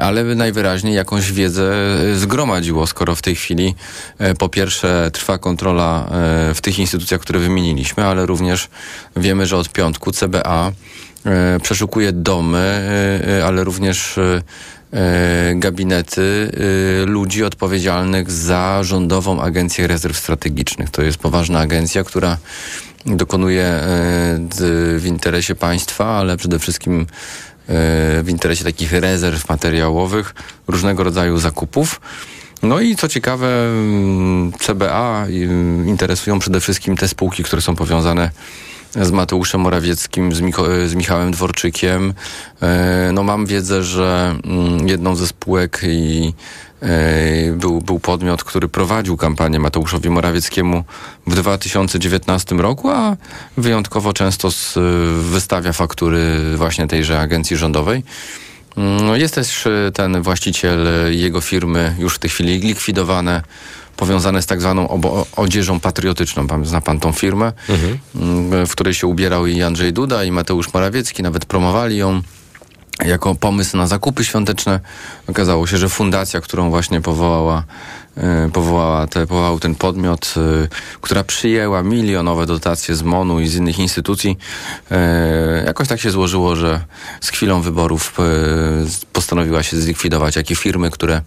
ale 0.02 0.24
najwyraźniej 0.24 0.94
jakąś 0.94 1.32
wiedzę 1.32 1.72
zgromadziło, 2.14 2.86
skoro 2.86 3.14
w 3.14 3.22
tej 3.22 3.36
chwili 3.36 3.74
po 4.38 4.48
pierwsze 4.48 5.10
trwa 5.12 5.38
kontrola 5.38 6.08
w 6.54 6.58
tych 6.62 6.78
instytucjach, 6.78 7.20
które 7.20 7.40
wymieniliśmy, 7.40 8.04
ale 8.04 8.26
również 8.26 8.68
wiemy, 9.16 9.46
że 9.46 9.56
od 9.56 9.68
piątku 9.68 10.12
CBA 10.12 10.72
przeszukuje 11.62 12.12
domy, 12.12 12.90
ale 13.46 13.64
również 13.64 14.18
gabinety 15.54 16.50
ludzi 17.06 17.44
odpowiedzialnych 17.44 18.30
za 18.30 18.82
Rządową 18.82 19.42
Agencję 19.42 19.86
Rezerw 19.86 20.16
Strategicznych. 20.16 20.90
To 20.90 21.02
jest 21.02 21.18
poważna 21.18 21.58
agencja, 21.58 22.04
która 22.04 22.38
dokonuje 23.06 23.80
w 24.96 25.02
interesie 25.06 25.54
państwa, 25.54 26.18
ale 26.18 26.36
przede 26.36 26.58
wszystkim 26.58 27.06
w 28.22 28.26
interesie 28.28 28.64
takich 28.64 28.92
rezerw 28.92 29.48
materiałowych, 29.48 30.34
różnego 30.68 31.04
rodzaju 31.04 31.38
zakupów. 31.38 32.00
No 32.62 32.80
i 32.80 32.96
co 32.96 33.08
ciekawe, 33.08 33.48
CBA 34.60 35.26
interesują 35.86 36.38
przede 36.38 36.60
wszystkim 36.60 36.96
te 36.96 37.08
spółki, 37.08 37.42
które 37.42 37.62
są 37.62 37.76
powiązane 37.76 38.30
z 38.30 38.32
Mateuszem 39.12 39.60
Morawieckim, 39.60 40.34
z, 40.34 40.40
Micho- 40.40 40.88
z 40.88 40.94
Michałem 40.94 41.30
Dworczykiem. 41.30 42.14
No 43.12 43.22
mam 43.22 43.46
wiedzę, 43.46 43.82
że 43.82 44.34
jedną 44.86 45.16
ze 45.16 45.26
spółek 45.26 45.80
i 45.88 46.34
był, 47.52 47.80
był 47.80 47.98
podmiot, 48.00 48.44
który 48.44 48.68
prowadził 48.68 49.16
kampanię 49.16 49.58
Mateuszowi 49.58 50.10
Morawieckiemu 50.10 50.84
w 51.26 51.34
2019 51.34 52.54
roku, 52.54 52.90
a 52.90 53.16
wyjątkowo 53.56 54.12
często 54.12 54.50
z, 54.50 54.74
wystawia 55.22 55.72
faktury 55.72 56.56
właśnie 56.56 56.86
tejże 56.86 57.20
agencji 57.20 57.56
rządowej. 57.56 58.02
No 58.76 59.16
jest 59.16 59.34
też 59.34 59.68
ten 59.94 60.22
właściciel 60.22 60.86
jego 61.10 61.40
firmy, 61.40 61.94
już 61.98 62.14
w 62.14 62.18
tej 62.18 62.30
chwili 62.30 62.58
likwidowane, 62.58 63.42
powiązane 63.96 64.42
z 64.42 64.46
tak 64.46 64.60
zwaną 64.60 64.88
obo- 64.88 65.26
odzieżą 65.36 65.80
patriotyczną. 65.80 66.46
Pan, 66.46 66.64
zna 66.64 66.80
pan 66.80 67.00
tą 67.00 67.12
firmę, 67.12 67.52
mhm. 67.68 67.98
w 68.66 68.72
której 68.72 68.94
się 68.94 69.06
ubierał 69.06 69.46
i 69.46 69.62
Andrzej 69.62 69.92
Duda, 69.92 70.24
i 70.24 70.30
Mateusz 70.30 70.74
Morawiecki, 70.74 71.22
nawet 71.22 71.44
promowali 71.44 71.96
ją 71.96 72.22
jako 73.04 73.34
pomysł 73.34 73.76
na 73.76 73.86
zakupy 73.86 74.24
świąteczne. 74.24 74.80
Okazało 75.26 75.66
się, 75.66 75.78
że 75.78 75.88
fundacja, 75.88 76.40
którą 76.40 76.70
właśnie 76.70 77.00
powołała 77.00 77.64
powołała 78.52 79.06
te, 79.06 79.26
powołał 79.26 79.60
ten 79.60 79.74
podmiot, 79.74 80.34
e, 80.36 80.68
która 81.00 81.24
przyjęła 81.24 81.82
milionowe 81.82 82.46
dotacje 82.46 82.96
z 82.96 83.02
MONU 83.02 83.40
i 83.40 83.48
z 83.48 83.56
innych 83.56 83.78
instytucji. 83.78 84.38
E, 84.90 85.62
Jakoś 85.66 85.88
tak 85.88 86.00
się 86.00 86.10
złożyło, 86.10 86.56
że 86.56 86.80
z 87.20 87.28
chwilą 87.28 87.60
wyborów 87.60 88.14
e, 88.18 88.22
postanowiła 89.12 89.62
się 89.62 89.76
zlikwidować 89.76 90.36
jakie 90.36 90.56
firmy, 90.56 90.90
które, 90.90 91.22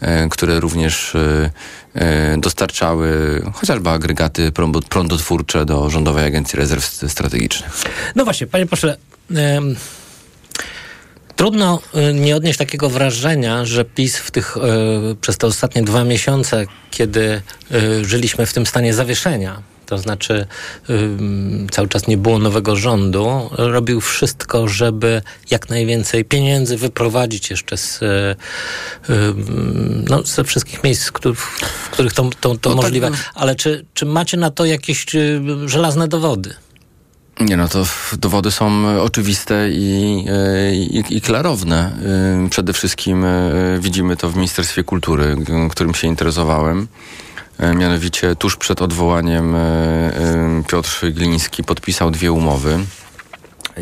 e, 0.00 0.28
które 0.28 0.60
również 0.60 1.14
e, 1.14 1.50
e, 1.94 2.38
dostarczały 2.38 3.42
chociażby 3.54 3.90
agregaty 3.90 4.52
prądotwórcze 4.88 5.64
do 5.64 5.90
Rządowej 5.90 6.24
Agencji 6.24 6.56
Rezerw 6.58 6.84
Strategicznych. 7.08 7.82
No 8.16 8.24
właśnie, 8.24 8.46
panie 8.46 8.66
pośle, 8.66 8.96
trudno 11.40 11.80
y, 12.10 12.14
nie 12.14 12.36
odnieść 12.36 12.58
takiego 12.58 12.90
wrażenia, 12.90 13.64
że 13.64 13.84
PiS 13.84 14.16
w 14.16 14.30
tych, 14.30 14.56
y, 14.56 14.60
przez 15.20 15.38
te 15.38 15.46
ostatnie 15.46 15.82
dwa 15.82 16.04
miesiące, 16.04 16.66
kiedy 16.90 17.42
y, 17.72 18.04
żyliśmy 18.04 18.46
w 18.46 18.52
tym 18.52 18.66
stanie 18.66 18.94
zawieszenia, 18.94 19.62
to 19.86 19.98
znaczy 19.98 20.46
cały 21.70 21.88
czas 21.88 22.06
nie 22.06 22.16
było 22.16 22.38
nowego 22.38 22.76
rządu, 22.76 23.50
robił 23.52 24.00
wszystko, 24.00 24.68
żeby 24.68 25.22
jak 25.50 25.68
najwięcej 25.68 26.24
pieniędzy 26.24 26.76
wyprowadzić 26.76 27.50
jeszcze 27.50 27.76
z, 27.76 28.00
no, 30.08 30.22
ze 30.22 30.44
wszystkich 30.44 30.84
miejsc, 30.84 31.08
w 31.08 31.12
których, 31.12 32.12
to, 32.14 32.30
to, 32.40 32.54
to 32.54 32.70
No 32.70 32.74
tak, 32.74 32.74
możliwe. 32.74 33.10
no. 33.10 33.16
Ale 33.34 33.54
czy, 33.54 33.84
czy 33.94 34.06
macie 34.06 34.36
na 34.36 34.50
to 34.50 34.64
jakieś 34.64 35.06
żelazne 35.66 36.08
dowody? 36.08 36.54
Nie 37.40 37.56
no, 37.56 37.68
to 37.68 37.84
dowody 38.18 38.50
są 38.50 38.88
e, 38.88 39.02
oczywiste 39.02 39.70
i, 39.70 40.24
e, 40.28 40.74
i, 40.74 41.16
i 41.16 41.20
klarowne. 41.20 41.92
E, 42.44 42.48
Przede 42.48 42.72
wszystkim 42.72 43.24
widzimy 43.78 44.16
to 44.16 44.30
w 44.30 44.36
Ministerstwie 44.36 44.84
Kultury, 44.84 45.36
którym 45.70 45.94
się 45.94 46.08
interesowałem. 46.08 46.88
Mianowicie 47.74 48.36
tuż 48.36 48.56
przed 48.56 48.82
odwołaniem 48.82 49.54
Piotr 50.68 51.12
Gliński 51.12 51.64
podpisał 51.64 52.10
dwie 52.10 52.32
umowy. 52.32 52.78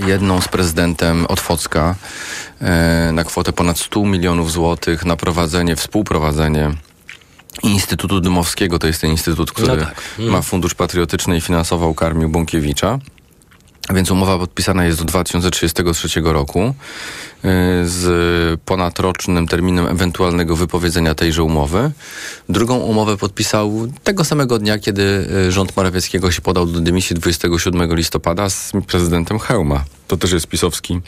Jedną 0.06 0.40
z 0.40 0.48
prezydentem 0.48 1.26
Otwocka 1.26 1.94
na 3.12 3.24
kwotę 3.24 3.52
ponad 3.52 3.78
100 3.78 4.04
milionów 4.04 4.52
złotych 4.52 5.04
na 5.04 5.16
prowadzenie, 5.16 5.76
współprowadzenie 5.76 6.70
Instytutu 7.62 8.20
Dymowskiego. 8.20 8.78
To 8.78 8.86
jest 8.86 9.00
ten 9.00 9.10
instytut, 9.10 9.52
który 9.52 9.68
No 9.76 9.84
tak. 9.84 9.94
Mm. 10.18 10.30
ma 10.32 10.42
fundusz 10.42 10.74
patriotyczny 10.74 11.36
i 11.36 11.40
finansował 11.40 11.94
karmił 11.94 12.28
Bąkiewicza. 12.28 12.98
Więc 13.94 14.10
umowa 14.10 14.38
podpisana 14.38 14.84
jest 14.84 14.98
do 14.98 15.04
2033 15.04 16.20
roku 16.24 16.60
y, 16.64 16.72
z 17.88 18.60
ponadrocznym 18.60 19.48
terminem 19.48 19.86
ewentualnego 19.86 20.56
wypowiedzenia 20.56 21.14
tejże 21.14 21.42
umowy. 21.42 21.90
Drugą 22.48 22.78
umowę 22.78 23.16
podpisał 23.16 23.88
tego 24.04 24.24
samego 24.24 24.58
dnia, 24.58 24.78
kiedy 24.78 25.28
y, 25.48 25.52
rząd 25.52 25.76
Morawieckiego 25.76 26.30
się 26.30 26.42
podał 26.42 26.66
do 26.66 26.80
dymisji 26.80 27.16
27 27.16 27.96
listopada 27.96 28.50
z 28.50 28.72
prezydentem 28.86 29.38
Hełma. 29.38 29.84
To 30.08 30.16
też 30.16 30.32
jest 30.32 30.46
pisowski 30.46 31.00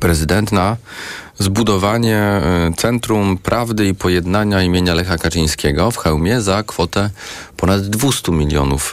prezydent 0.00 0.52
na 0.52 0.76
zbudowanie 1.38 2.18
e, 2.18 2.72
Centrum 2.76 3.38
Prawdy 3.38 3.88
i 3.88 3.94
Pojednania 3.94 4.62
imienia 4.62 4.94
Lecha 4.94 5.18
Kaczyńskiego 5.18 5.90
w 5.90 5.96
Chełmie 5.96 6.40
za 6.40 6.62
kwotę 6.62 7.10
ponad 7.56 7.80
200 7.82 8.32
milionów 8.32 8.92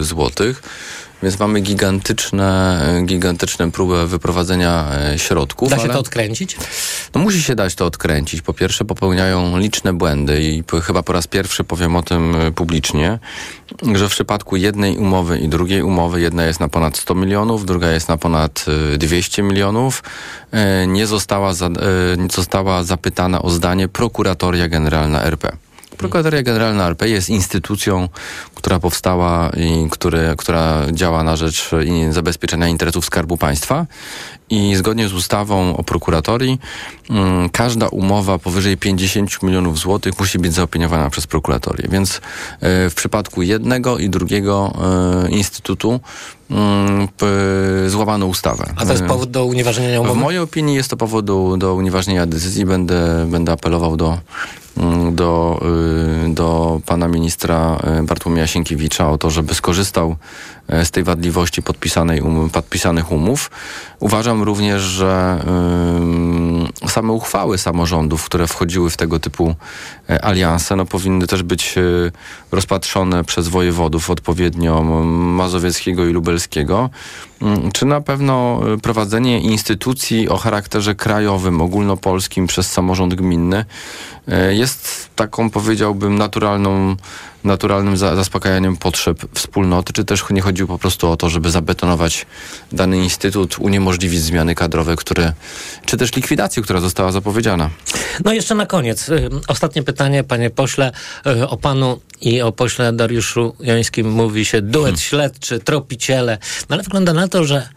złotych. 0.00 0.62
Więc 1.22 1.38
mamy 1.38 1.60
gigantyczne, 1.60 2.82
gigantyczne 3.06 3.70
próbę 3.70 4.06
wyprowadzenia 4.06 4.88
e, 5.12 5.18
środków. 5.18 5.70
Da 5.70 5.76
się 5.76 5.82
ale- 5.82 5.92
to 5.92 5.98
odkręcić? 6.00 6.56
no 7.14 7.20
musi 7.20 7.42
się 7.42 7.54
dać 7.54 7.74
to 7.74 7.86
odkręcić. 7.86 8.42
Po 8.42 8.52
pierwsze 8.54 8.84
popełniają 8.84 9.58
liczne 9.58 9.92
błędy 9.92 10.42
i 10.42 10.64
chyba 10.82 11.02
po 11.02 11.12
raz 11.12 11.26
pierwszy 11.26 11.64
powiem 11.64 11.96
o 11.96 12.02
tym 12.02 12.34
e, 12.36 12.52
publicznie, 12.52 13.18
że 13.94 14.08
w 14.08 14.12
przypadku 14.12 14.56
jednej 14.56 14.96
umowy 14.96 15.38
i 15.38 15.48
drugiej 15.48 15.82
umowy 15.82 16.20
jedna 16.20 16.44
jest 16.44 16.60
na 16.60 16.68
ponad 16.68 16.96
100 16.96 17.14
milionów, 17.14 17.66
druga 17.66 17.90
jest 17.90 18.08
na 18.08 18.16
ponad 18.16 18.64
e, 18.94 18.98
200 18.98 19.42
milionów. 19.42 20.02
E, 20.52 20.86
Nie 20.86 21.06
została, 21.06 21.54
za, 21.54 21.68
nie 22.18 22.28
została 22.32 22.84
zapytana 22.84 23.42
o 23.42 23.50
zdanie 23.50 23.88
prokuratoria 23.88 24.68
generalna 24.68 25.22
RP. 25.22 25.56
Prokuratoria 25.98 26.42
Generalna 26.42 26.86
RP 26.86 27.08
jest 27.08 27.30
instytucją, 27.30 28.08
która 28.54 28.80
powstała 28.80 29.50
i 29.56 29.90
który, 29.90 30.34
która 30.38 30.86
działa 30.92 31.22
na 31.22 31.36
rzecz 31.36 31.70
zabezpieczenia 32.10 32.68
interesów 32.68 33.04
Skarbu 33.04 33.36
Państwa. 33.36 33.86
I 34.50 34.76
zgodnie 34.76 35.08
z 35.08 35.12
ustawą 35.12 35.76
o 35.76 35.82
prokuratorii 35.82 36.60
mm, 37.10 37.48
każda 37.48 37.88
umowa 37.88 38.38
powyżej 38.38 38.76
50 38.76 39.42
milionów 39.42 39.78
złotych 39.78 40.18
musi 40.18 40.38
być 40.38 40.52
zaopiniowana 40.52 41.10
przez 41.10 41.26
prokuratorię. 41.26 41.88
Więc 41.90 42.16
e, 42.16 42.20
w 42.90 42.94
przypadku 42.94 43.42
jednego 43.42 43.98
i 43.98 44.10
drugiego 44.10 44.72
e, 45.24 45.30
instytutu 45.30 46.00
mm, 46.50 47.08
złamano 47.86 48.26
ustawę. 48.26 48.72
A 48.76 48.84
to 48.84 48.92
jest 48.92 49.04
E, 49.04 49.06
powód 49.06 49.30
do 49.30 49.44
unieważnienia 49.44 49.98
w 49.98 50.02
umowy? 50.02 50.20
mojej 50.20 50.40
opinii 50.40 50.74
jest 50.74 50.90
to 50.90 50.96
powód 50.96 51.24
do, 51.24 51.56
do 51.58 51.74
unieważnienia 51.74 52.26
decyzji. 52.26 52.64
Będę, 52.64 53.26
będę 53.30 53.52
apelował 53.52 53.96
do, 53.96 54.18
do, 55.12 55.60
y, 56.26 56.34
do 56.34 56.80
pana 56.86 57.08
ministra 57.08 57.78
y, 58.00 58.02
Bartłomieja 58.02 58.46
Sienkiewicza 58.46 59.10
o 59.10 59.18
to, 59.18 59.30
żeby 59.30 59.54
skorzystał 59.54 60.16
e, 60.68 60.84
z 60.84 60.90
tej 60.90 61.04
wadliwości 61.04 61.62
podpisanej 61.62 62.20
um, 62.20 62.50
podpisanych 62.50 63.12
umów. 63.12 63.50
Uważam 64.00 64.42
również, 64.42 64.82
że 64.82 65.42
ym, 65.98 66.68
same 66.88 67.12
uchwały 67.12 67.58
samorządów, 67.58 68.24
które 68.24 68.46
wchodziły 68.46 68.90
w 68.90 68.96
tego 68.96 69.18
typu 69.18 69.54
alianse, 70.22 70.76
no, 70.76 70.84
powinny 70.86 71.26
też 71.26 71.42
być 71.42 71.78
y, 71.78 72.12
rozpatrzone 72.52 73.24
przez 73.24 73.48
wojewodów 73.48 74.10
odpowiednio 74.10 74.82
mazowieckiego 75.14 76.06
i 76.06 76.12
lubelskiego. 76.12 76.90
Mm, 77.42 77.72
Czy 77.72 77.86
na 77.86 78.00
pewno 78.00 78.60
y, 78.74 78.78
prowadzenie 78.78 79.40
instytucji 79.40 80.28
o 80.28 80.36
charakterze 80.36 80.94
krajowym, 80.94 81.60
ogólnopolskim 81.60 82.46
przez 82.46 82.72
samorząd 82.72 83.14
gminny 83.14 83.64
y, 84.28 84.54
jest 84.54 85.10
taką, 85.16 85.50
powiedziałbym, 85.50 86.18
naturalną, 86.18 86.96
naturalnym 87.44 87.96
za, 87.96 88.16
zaspokajaniem 88.16 88.76
potrzeb 88.76 89.18
wspólnoty, 89.34 89.92
czy 89.92 90.04
też 90.04 90.24
nie 90.30 90.40
chodziło 90.40 90.68
po 90.68 90.78
prostu 90.78 91.10
o 91.10 91.16
to, 91.16 91.28
żeby 91.28 91.50
zabetonować 91.50 92.26
dany 92.72 92.98
instytut, 92.98 93.58
uniemożliwić 93.58 94.20
zmiany 94.20 94.54
kadrowe, 94.54 94.96
które, 94.96 95.32
czy 95.86 95.96
też 95.96 96.14
likwidację, 96.16 96.62
która 96.62 96.80
została 96.80 97.12
zapowiedziana. 97.12 97.70
No 98.24 98.32
jeszcze 98.32 98.54
na 98.54 98.66
koniec. 98.66 99.08
y, 99.08 99.28
Ostatnie 99.48 99.82
pytanie, 99.82 100.24
panie 100.24 100.50
pośle. 100.50 100.92
Y, 101.26 101.48
O 101.48 101.56
panu 101.56 102.00
i 102.20 102.42
o 102.42 102.52
pośle 102.52 102.92
Dariuszu 102.92 103.54
Jońskim 103.60 104.10
mówi 104.10 104.44
się 104.44 104.62
duet 104.62 104.84
Hmm. 104.84 104.98
śledczy, 105.00 105.58
tropiciele. 105.60 106.38
No 106.68 106.74
ale 106.74 106.82
wygląda 106.82 107.12
na 107.12 107.28
to, 107.28 107.44
że 107.44 107.68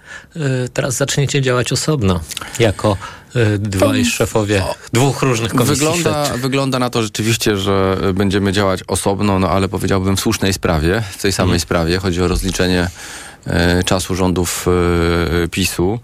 teraz 0.74 0.96
zaczniecie 0.96 1.42
działać 1.42 1.72
osobno, 1.72 2.20
jako 2.60 2.98
y, 3.36 3.60
dwaj 3.60 4.06
szefowie 4.06 4.64
dwóch 4.94 5.22
różnych 5.22 5.52
komisji 5.52 5.76
Wygląda, 5.76 6.26
śledczych. 6.26 6.42
wygląda 6.42 6.80
na 6.80 6.90
to 6.90 7.04
rzeczywiście, 7.04 7.58
że 7.58 7.98
y, 8.10 8.14
będziemy 8.14 8.52
działać 8.52 8.80
osobno, 8.88 9.40
no 9.40 9.50
ale 9.50 9.68
powiedziałbym 9.68 10.18
w 10.18 10.20
słusznej 10.20 10.54
sprawie, 10.54 11.04
w 11.12 11.22
tej 11.22 11.32
samej 11.32 11.60
sprawie. 11.60 11.98
Chodzi 11.98 12.22
o 12.22 12.28
rozliczenie 12.28 12.82
e, 12.82 12.90
czasu 13.86 14.16
rządów 14.16 14.66
e, 15.44 15.48
PiSu. 15.48 16.00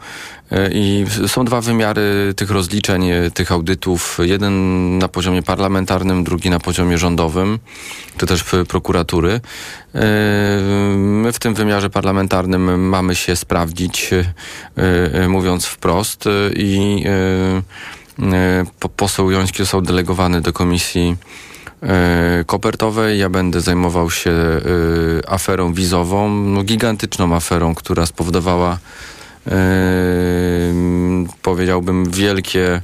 E, 0.52 0.70
I 0.72 1.06
są 1.28 1.46
dwa 1.46 1.62
wymiary 1.62 2.34
tych 2.36 2.52
rozliczeń, 2.52 3.10
e, 3.10 3.32
tych 3.32 3.52
audytów. 3.52 4.18
Jeden 4.24 4.54
na 4.98 5.08
poziomie 5.08 5.44
parlamentarnym, 5.44 6.24
drugi 6.24 6.50
na 6.50 6.60
poziomie 6.60 6.98
rządowym, 6.98 7.60
czy 8.18 8.26
też 8.26 8.44
prokuratury. 8.68 9.32
E, 9.96 10.02
My 10.98 11.32
w 11.34 11.40
tym 11.40 11.54
wymiarze 11.54 11.90
parlamentarnym 11.90 12.90
mamy 12.90 13.16
się 13.16 13.36
sprawdzić, 13.36 14.10
e, 14.14 14.24
e, 15.24 15.28
mówiąc 15.28 15.66
wprost, 15.66 16.28
e, 16.28 16.30
i 16.56 17.04
e, 17.06 18.34
e, 18.34 18.66
po- 18.80 18.90
poseł 18.90 19.32
Joński 19.32 19.58
został 19.58 19.82
delegowany 19.82 20.42
do 20.42 20.54
komisji 20.54 21.16
e, 21.16 21.57
kopertowej. 22.46 23.20
Ja 23.20 23.30
będę 23.30 23.62
zajmował 23.62 24.12
się 24.12 24.32
e, 24.32 24.62
aferą 25.30 25.74
wizową, 25.74 26.30
no, 26.30 26.64
gigantyczną 26.64 27.36
aferą, 27.36 27.76
która 27.76 28.06
spowodowała 28.06 28.78
e, 29.48 29.60
powiedziałbym 31.42 32.12
wielkie 32.12 32.82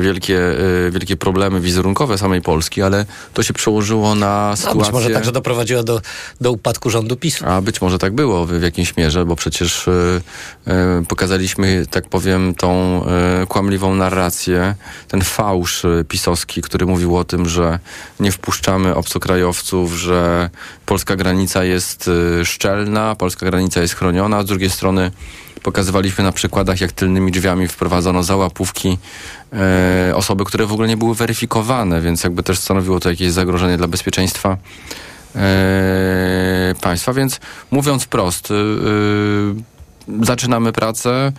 wielkie, 0.00 0.38
e, 0.86 0.90
wielkie 0.90 1.16
problemy 1.16 1.60
wizerunkowe 1.60 2.18
samej 2.18 2.42
Polski, 2.42 2.82
ale 2.82 3.06
to 3.34 3.42
się 3.42 3.54
przełożyło 3.54 4.14
na 4.14 4.50
A 4.50 4.56
sytuację... 4.56 4.80
być 4.82 4.92
może 4.92 5.10
także 5.10 5.32
doprowadziło 5.32 5.82
do, 5.82 6.00
do 6.40 6.52
upadku 6.52 6.90
rządu 6.90 7.16
PiSu. 7.16 7.44
A 7.48 7.60
być 7.60 7.80
może 7.80 7.98
tak 7.98 8.12
było 8.12 8.46
w, 8.46 8.62
jakimś 8.62 8.96
mierze, 8.96 9.24
bo 9.24 9.36
przecież 9.36 9.88
e, 9.88 10.20
e, 10.66 11.02
pokazaliśmy, 11.08 11.86
tak 11.90 12.08
powiem, 12.08 12.54
tą 12.54 12.74
kłamliwą 13.48 13.94
narrację, 13.94 14.74
ten 15.08 15.22
fałsz 15.22 15.82
pisowski, 16.08 16.62
który 16.62 16.86
mówił 16.86 17.16
o 17.16 17.24
tym, 17.24 17.48
że 17.48 17.78
nie 18.20 18.32
wpuszczamy 18.32 18.94
obcokrajowców, 18.94 19.92
że 19.92 20.50
polska 20.86 21.16
granica 21.16 21.64
jest 21.64 22.10
szczelna, 22.44 23.14
polska 23.14 23.46
granica 23.46 23.80
jest 23.80 23.94
chroniona, 23.94 24.36
a 24.36 24.42
z 24.42 24.46
drugiej 24.46 24.70
strony 24.70 25.10
Pokazywaliśmy 25.64 26.24
na 26.24 26.32
przykładach, 26.32 26.80
jak 26.80 26.92
tylnymi 26.92 27.32
drzwiami 27.32 27.68
wprowadzono 27.68 28.22
za 28.22 28.36
łapówki 28.36 28.98
e, 29.52 30.12
osoby, 30.16 30.44
które 30.44 30.66
w 30.66 30.72
ogóle 30.72 30.88
nie 30.88 30.96
były 30.96 31.14
weryfikowane, 31.14 32.00
więc 32.00 32.24
jakby 32.24 32.42
też 32.42 32.58
stanowiło 32.58 33.00
to 33.00 33.10
jakieś 33.10 33.32
zagrożenie 33.32 33.76
dla 33.76 33.88
bezpieczeństwa 33.88 34.56
e, 35.36 36.74
państwa. 36.80 37.12
Więc 37.12 37.40
mówiąc 37.70 38.02
wprost, 38.04 38.50
y, 38.50 38.54
zaczynamy 40.22 40.72
pracę. 40.72 41.32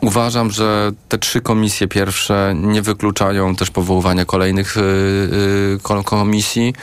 Uważam, 0.00 0.50
że 0.50 0.92
te 1.08 1.18
trzy 1.18 1.40
komisje 1.40 1.88
pierwsze 1.88 2.54
nie 2.56 2.82
wykluczają 2.82 3.56
też 3.56 3.70
powoływania 3.70 4.24
kolejnych 4.24 4.76
y, 4.76 5.78
ko- 5.82 6.04
komisji. 6.04 6.74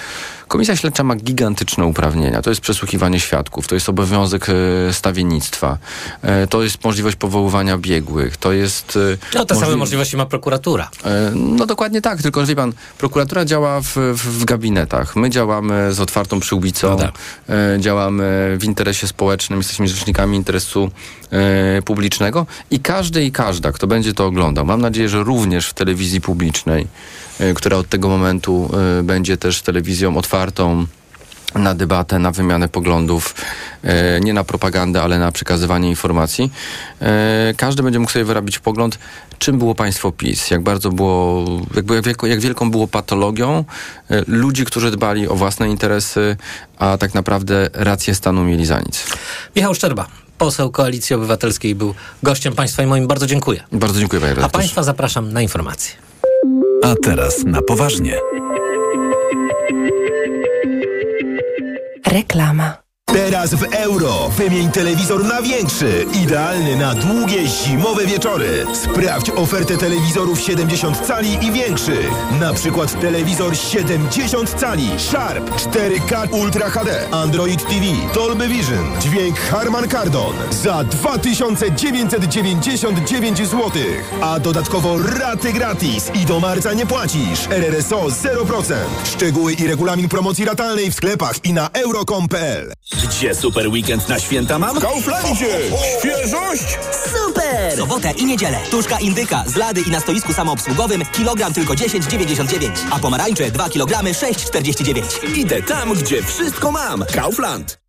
Komisja 0.49 0.75
śledcza 0.75 1.03
ma 1.03 1.15
gigantyczne 1.15 1.85
uprawnienia. 1.85 2.41
To 2.41 2.49
jest 2.49 2.61
przesłuchiwanie 2.61 3.19
świadków, 3.19 3.67
to 3.67 3.75
jest 3.75 3.89
obowiązek 3.89 4.49
y, 4.49 4.53
stawiennictwa, 4.93 5.77
y, 6.43 6.47
to 6.47 6.63
jest 6.63 6.83
możliwość 6.83 7.15
powoływania 7.15 7.77
biegłych, 7.77 8.37
to 8.37 8.51
jest... 8.51 8.95
y, 8.95 9.17
No 9.35 9.45
te 9.45 9.55
same 9.55 9.67
możli- 9.67 9.77
możliwości 9.77 10.17
ma 10.17 10.25
prokuratura. 10.25 10.89
E, 11.05 11.31
No 11.35 11.65
dokładnie 11.65 12.01
tak, 12.01 12.21
tylko 12.21 12.45
wie 12.45 12.55
pan, 12.55 12.73
prokuratura 12.97 13.45
działa 13.45 13.81
w, 13.81 13.95
w, 14.15 14.45
gabinetach. 14.45 15.15
My 15.15 15.29
działamy 15.29 15.93
z 15.93 15.99
otwartą 15.99 16.39
przyłbicą, 16.39 16.89
No 16.89 16.95
tak. 16.97 17.11
e, 17.49 17.77
działamy 17.79 18.57
w 18.59 18.63
interesie 18.63 19.07
społecznym, 19.07 19.59
jesteśmy 19.59 19.87
rzecznikami 19.87 20.37
interesu 20.37 20.91
e, 21.31 21.81
publicznego 21.81 22.45
i 22.71 22.79
każdy 22.79 23.23
i 23.25 23.31
każda, 23.31 23.71
kto 23.71 23.87
będzie 23.87 24.13
to 24.13 24.25
oglądał, 24.25 24.65
mam 24.65 24.81
nadzieję, 24.81 25.09
że 25.09 25.23
również 25.23 25.67
w 25.69 25.73
telewizji 25.73 26.21
publicznej, 26.21 26.83
e, 26.83 27.18
która 27.55 27.77
od 27.77 27.89
tego 27.89 28.09
momentu 28.09 28.71
e, 28.99 29.03
będzie 29.03 29.37
też 29.37 29.61
telewizją 29.61 30.17
otwartą, 30.17 30.85
na 31.55 31.75
debatę, 31.75 32.19
na 32.19 32.31
wymianę 32.31 32.69
poglądów, 32.69 33.35
e, 33.83 34.19
nie 34.19 34.33
na 34.33 34.43
propagandę, 34.43 35.01
ale 35.01 35.19
na 35.19 35.31
przekazywanie 35.31 35.89
informacji. 35.89 36.51
E, 37.01 37.53
każdy 37.57 37.83
będzie 37.83 37.99
mógł 37.99 38.11
sobie 38.11 38.25
wyrabić 38.25 38.59
pogląd, 38.59 38.99
czym 39.39 39.57
było 39.57 39.75
państwo 39.75 40.11
PiS, 40.11 40.51
jak 40.51 40.61
bardzo 40.61 40.89
było, 40.89 41.45
jakby, 41.75 42.01
jak, 42.23 42.39
wielką 42.39 42.71
było 42.71 42.87
patologią 42.87 43.65
e, 44.09 44.23
ludzi, 44.27 44.65
którzy 44.65 44.91
dbali 44.91 45.27
o 45.27 45.35
własne 45.35 45.69
interesy, 45.69 46.37
a 46.77 46.97
tak 46.97 47.13
naprawdę 47.13 47.69
rację 47.73 48.15
stanu 48.15 48.43
mieli 48.43 48.65
za 48.65 48.79
nic. 48.79 49.05
Michał 49.55 49.75
Szczerba, 49.75 50.07
poseł 50.37 50.71
Koalicji 50.71 51.15
Obywatelskiej, 51.15 51.75
był 51.75 51.93
gościem 52.23 52.53
państwa 52.53 52.83
i 52.83 52.85
moim 52.85 53.07
bardzo 53.07 53.27
dziękuję. 53.27 53.63
Bardzo 53.71 53.99
dziękuję 53.99 54.21
panie 54.21 54.43
A 54.43 54.49
państwa 54.49 54.83
zapraszam 54.83 55.33
na 55.33 55.41
informacje. 55.41 56.08
A 56.83 56.95
teraz 56.95 57.43
na 57.43 57.61
poważnie. 57.61 58.19
Reklama. 62.07 62.88
Teraz 63.13 63.53
w 63.53 63.63
euro 63.63 64.29
wymień 64.37 64.71
telewizor 64.71 65.25
na 65.25 65.41
większy, 65.41 66.05
idealny 66.23 66.75
na 66.75 66.95
długie 66.95 67.47
zimowe 67.47 68.05
wieczory. 68.05 68.65
Sprawdź 68.73 69.29
ofertę 69.29 69.77
telewizorów 69.77 70.41
70 70.41 71.07
cali 71.07 71.45
i 71.45 71.51
większych. 71.51 72.09
Na 72.39 72.53
przykład 72.53 73.01
telewizor 73.01 73.57
70 73.57 74.55
cali 74.59 74.89
Sharp 74.97 75.49
4K 75.49 76.33
Ultra 76.33 76.69
HD, 76.69 77.09
Android 77.11 77.63
TV, 77.63 77.85
Dolby 78.13 78.47
Vision, 78.47 78.91
dźwięk 79.01 79.39
Harman 79.39 79.87
Kardon 79.87 80.33
za 80.51 80.83
2999 80.83 83.37
zł. 83.37 83.71
A 84.21 84.39
dodatkowo 84.39 84.97
raty 84.97 85.53
gratis 85.53 86.11
i 86.13 86.25
do 86.25 86.39
marca 86.39 86.73
nie 86.73 86.85
płacisz. 86.85 87.47
RRSO 87.49 88.05
0%. 88.05 88.73
Szczegóły 89.03 89.53
i 89.53 89.67
regulamin 89.67 90.09
promocji 90.09 90.45
ratalnej 90.45 90.91
w 90.91 90.95
sklepach 90.95 91.45
i 91.45 91.53
na 91.53 91.69
euro.com.pl. 91.69 92.73
Gdzie 93.03 93.35
super 93.35 93.67
weekend 93.67 94.09
na 94.09 94.19
święta 94.19 94.59
mam? 94.59 94.75
W 94.79 94.81
Kauflandzie! 94.81 95.59
Świeżość! 95.99 96.77
Super! 97.13 97.77
Sobotę 97.77 98.11
i 98.11 98.25
niedzielę. 98.25 98.59
Tuszka 98.71 98.99
indyka 98.99 99.43
z 99.47 99.55
lady 99.55 99.81
i 99.87 99.91
na 99.91 99.99
stoisku 99.99 100.33
samoobsługowym 100.33 101.05
kilogram 101.05 101.53
tylko 101.53 101.73
10,99, 101.73 102.69
a 102.91 102.99
pomarańcze 102.99 103.51
2 103.51 103.69
kg 103.69 104.03
6,49. 104.03 105.37
Idę 105.37 105.61
tam, 105.61 105.93
gdzie 105.93 106.23
wszystko 106.23 106.71
mam. 106.71 107.05
Kaufland. 107.15 107.88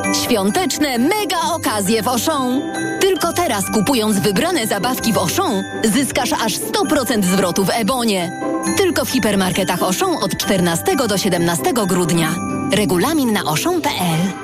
Świąteczne 0.13 0.97
mega 0.97 1.41
okazje 1.53 2.03
w 2.03 2.07
Auchan. 2.07 2.61
Tylko 2.99 3.33
teraz 3.33 3.63
kupując 3.73 4.19
wybrane 4.19 4.67
zabawki 4.67 5.13
w 5.13 5.17
Auchan 5.17 5.63
zyskasz 5.83 6.33
aż 6.33 6.53
100% 6.53 7.23
zwrotu 7.23 7.65
w 7.65 7.69
Ebonie. 7.69 8.31
Tylko 8.77 9.05
w 9.05 9.09
hipermarketach 9.09 9.83
Auchan 9.83 10.15
od 10.23 10.37
14 10.37 10.95
do 11.07 11.17
17 11.17 11.73
grudnia. 11.87 12.35
Regulamin 12.71 13.33
na 13.33 13.43
W 13.43 14.40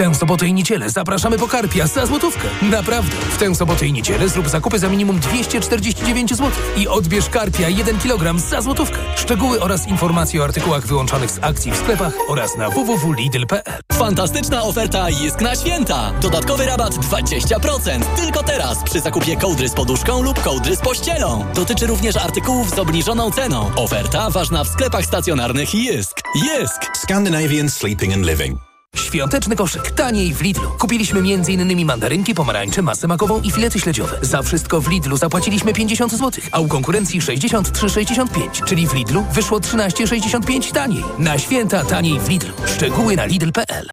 tę 0.00 0.14
sobotę 0.14 0.46
i 0.46 0.54
niedzielę 0.54 0.90
zapraszamy 0.90 1.38
po 1.38 1.48
karpia 1.48 1.86
za 1.86 2.06
złotówkę. 2.06 2.48
Naprawdę. 2.62 3.16
W 3.16 3.36
tę 3.36 3.54
sobotę 3.54 3.86
i 3.86 3.92
niedzielę 3.92 4.28
zrób 4.28 4.48
zakupy 4.48 4.78
za 4.78 4.88
minimum 4.88 5.18
249 5.18 6.30
zł 6.30 6.50
i 6.76 6.88
odbierz 6.88 7.28
karpia 7.28 7.68
1 7.68 7.98
kg 7.98 8.38
za 8.38 8.60
złotówkę. 8.60 8.98
Szczegóły 9.16 9.60
oraz 9.60 9.88
informacje 9.88 10.40
o 10.40 10.44
artykułach 10.44 10.86
wyłączonych 10.86 11.30
z 11.30 11.38
akcji 11.42 11.72
w 11.72 11.76
sklepach 11.76 12.12
oraz 12.28 12.56
na 12.56 12.70
www.lidl.pl. 12.70 13.80
Fantastyczna 13.92 14.62
oferta 14.62 15.10
jest 15.10 15.40
na 15.40 15.56
święta. 15.56 16.12
Dodatkowy 16.20 16.66
rabat 16.66 16.94
20%. 16.94 18.00
Tylko 18.16 18.42
teraz 18.42 18.82
przy 18.84 19.00
zakupie 19.00 19.36
kołdry 19.36 19.68
z 19.68 19.74
poduszką 19.74 20.22
lub 20.22 20.42
kołdry 20.42 20.76
z 20.76 20.80
pościelą. 20.80 21.44
Dotyczy 21.54 21.86
również 21.86 22.16
artykułów 22.16 22.70
z 22.70 22.78
obniżoną 22.78 23.30
ceną. 23.30 23.70
Oferta 23.76 24.30
ważna 24.30 24.64
w 24.64 24.68
sklepach 24.68 25.04
stacjonarnych 25.04 25.74
Jysk. 25.74 26.20
Jysk! 26.34 26.96
Scandinavian 26.96 27.70
Sleeping 27.70 28.14
and 28.14 28.26
Living. 28.26 28.69
Świąteczny 29.10 29.56
koszyk 29.56 29.90
taniej 29.90 30.34
w 30.34 30.40
Lidlu. 30.42 30.70
Kupiliśmy 30.78 31.20
m.in. 31.20 31.86
mandarynki, 31.86 32.34
pomarańcze, 32.34 32.82
masę 32.82 33.08
makową 33.08 33.40
i 33.40 33.50
filety 33.50 33.80
śledziowe. 33.80 34.18
Za 34.22 34.42
wszystko 34.42 34.80
w 34.80 34.88
Lidlu 34.88 35.16
zapłaciliśmy 35.16 35.72
50 35.72 36.12
zł, 36.12 36.30
a 36.52 36.60
u 36.60 36.68
konkurencji 36.68 37.20
63,65, 37.20 38.64
czyli 38.66 38.86
w 38.86 38.94
Lidlu 38.94 39.24
wyszło 39.32 39.58
13,65 39.60 40.72
taniej. 40.72 41.04
Na 41.18 41.38
święta 41.38 41.84
taniej 41.84 42.20
w 42.20 42.28
Lidlu. 42.28 42.52
Szczegóły 42.76 43.16
na 43.16 43.24
lidl.pl. 43.24 43.90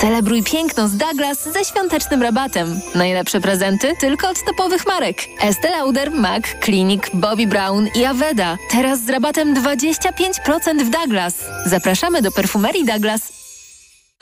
Celebruj 0.00 0.42
piękno 0.42 0.88
z 0.88 0.96
Douglas 0.96 1.52
ze 1.52 1.64
świątecznym 1.64 2.22
rabatem. 2.22 2.80
Najlepsze 2.94 3.40
prezenty 3.40 3.92
tylko 4.00 4.28
od 4.28 4.36
topowych 4.46 4.86
marek. 4.86 5.16
Estée 5.40 5.70
Lauder, 5.70 6.10
MAC, 6.10 6.42
Clinic, 6.64 7.02
Bobbi 7.14 7.46
Brown 7.46 7.88
i 7.94 8.04
Aveda. 8.04 8.56
Teraz 8.70 9.04
z 9.04 9.08
rabatem 9.08 9.54
25% 9.54 10.84
w 10.84 10.90
Douglas. 10.90 11.34
Zapraszamy 11.66 12.22
do 12.22 12.32
perfumerii 12.32 12.84
Douglas. 12.84 13.41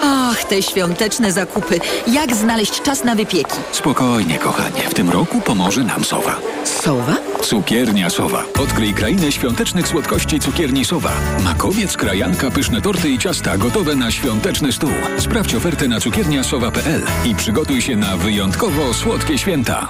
Ach, 0.02 0.44
te 0.44 0.62
świąteczne 0.62 1.32
zakupy. 1.32 1.80
Jak 2.06 2.34
znaleźć 2.36 2.82
czas 2.82 3.04
na 3.04 3.14
wypieki? 3.14 3.56
Spokojnie, 3.72 4.38
kochanie. 4.38 4.80
W 4.90 4.94
tym 4.94 5.10
roku 5.10 5.40
pomoże 5.40 5.84
nam 5.84 6.04
Sowa. 6.04 6.36
Sowa? 6.64 7.16
Cukiernia 7.42 8.10
Sowa. 8.10 8.44
Odkryj 8.62 8.94
krainę 8.94 9.32
świątecznych 9.32 9.88
słodkości 9.88 10.40
cukierni 10.40 10.84
Sowa. 10.84 11.12
Makowiec, 11.44 11.96
krajanka, 11.96 12.50
pyszne 12.50 12.80
torty 12.80 13.08
i 13.08 13.18
ciasta 13.18 13.58
gotowe 13.58 13.94
na 13.94 14.10
świąteczny 14.10 14.72
stół. 14.72 14.90
Sprawdź 15.18 15.54
ofertę 15.54 15.88
na 15.88 16.00
cukierniasowa.pl 16.00 17.02
i 17.24 17.34
przygotuj 17.34 17.82
się 17.82 17.96
na 17.96 18.16
wyjątkowo 18.16 18.94
słodkie 18.94 19.38
święta. 19.38 19.88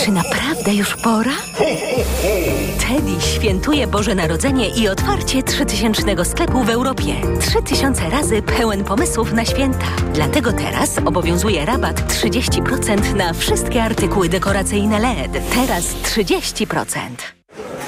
Czy 0.00 0.12
naprawdę 0.12 0.74
już 0.74 0.96
pora? 0.96 1.32
Teddy 2.88 3.20
świętuje 3.20 3.86
Boże 3.86 4.14
Narodzenie 4.14 4.68
i 4.68 4.88
otwarcie 4.88 5.42
3000 5.42 6.24
sklepu 6.24 6.64
w 6.64 6.70
Europie. 6.70 7.14
3000 7.40 8.10
razy 8.10 8.42
pełen 8.42 8.84
pomysłów 8.84 9.32
na 9.32 9.44
święta. 9.44 9.86
Dlatego 10.14 10.52
teraz 10.52 10.98
obowiązuje 10.98 11.64
rabat 11.64 12.12
30% 12.12 13.14
na 13.14 13.32
wszystkie 13.32 13.82
artykuły 13.82 14.28
dekoracyjne 14.28 14.98
LED. 14.98 15.32
Teraz 15.54 15.84
30%. 15.84 16.86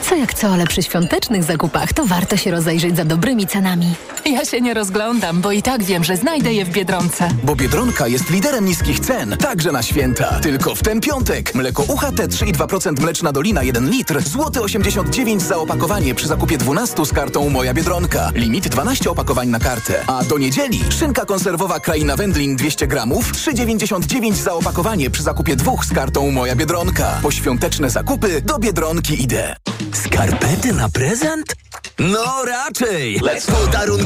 Co 0.02 0.14
jak 0.14 0.34
co, 0.34 0.48
ale 0.48 0.66
przy 0.66 0.82
świątecznych 0.82 1.44
zakupach 1.44 1.92
to 1.92 2.06
warto 2.06 2.36
się 2.36 2.50
rozejrzeć 2.50 2.96
za 2.96 3.04
dobrymi 3.04 3.46
cenami. 3.46 3.94
Ja 4.26 4.44
się 4.44 4.60
nie 4.60 4.74
rozglądam, 4.74 5.40
bo 5.40 5.52
i 5.52 5.62
tak 5.62 5.82
wiem, 5.82 6.04
że 6.04 6.16
znajdę 6.16 6.52
je 6.52 6.64
w 6.64 6.68
Biedronce. 6.70 7.28
Bo 7.42 7.56
Biedronka 7.56 8.08
jest 8.08 8.30
liderem 8.30 8.64
niskich 8.64 9.00
cen, 9.00 9.36
także 9.36 9.72
na 9.72 9.82
święta. 9.82 10.40
Tylko 10.40 10.74
w 10.74 10.82
ten 10.82 11.00
piątek. 11.00 11.54
Mleko 11.54 11.82
UHT 11.82 12.16
3,2% 12.16 13.00
mleczna 13.00 13.32
dolina 13.32 13.62
1 13.62 13.90
litr, 13.90 14.22
złoty 14.22 14.60
89 14.62 15.42
za 15.42 15.56
opakowanie 15.56 16.14
przy 16.14 16.28
zakupie 16.28 16.58
12 16.58 17.06
z 17.06 17.12
kartą 17.12 17.50
Moja 17.50 17.74
Biedronka. 17.74 18.30
Limit 18.34 18.68
12 18.68 19.10
opakowań 19.10 19.48
na 19.48 19.58
kartę. 19.58 20.04
A 20.06 20.24
do 20.24 20.38
niedzieli 20.38 20.80
szynka 20.98 21.24
konserwowa 21.24 21.80
Kraina 21.80 22.16
Wędlin 22.16 22.56
200 22.56 22.86
gramów, 22.86 23.32
3,99 23.32 24.32
za 24.32 24.52
opakowanie 24.52 25.10
przy 25.10 25.22
zakupie 25.22 25.56
dwóch 25.56 25.84
z 25.84 25.92
kartą 25.92 26.30
Moja 26.30 26.56
Biedronka. 26.56 27.18
Po 27.22 27.30
świąteczne 27.30 27.90
zakupy 27.90 28.42
do 28.42 28.58
Biedronki 28.58 29.22
idę. 29.22 29.56
Skarpety 29.92 30.72
na 30.72 30.88
prezent? 30.88 31.56
No 31.98 32.44
raczej! 32.46 33.20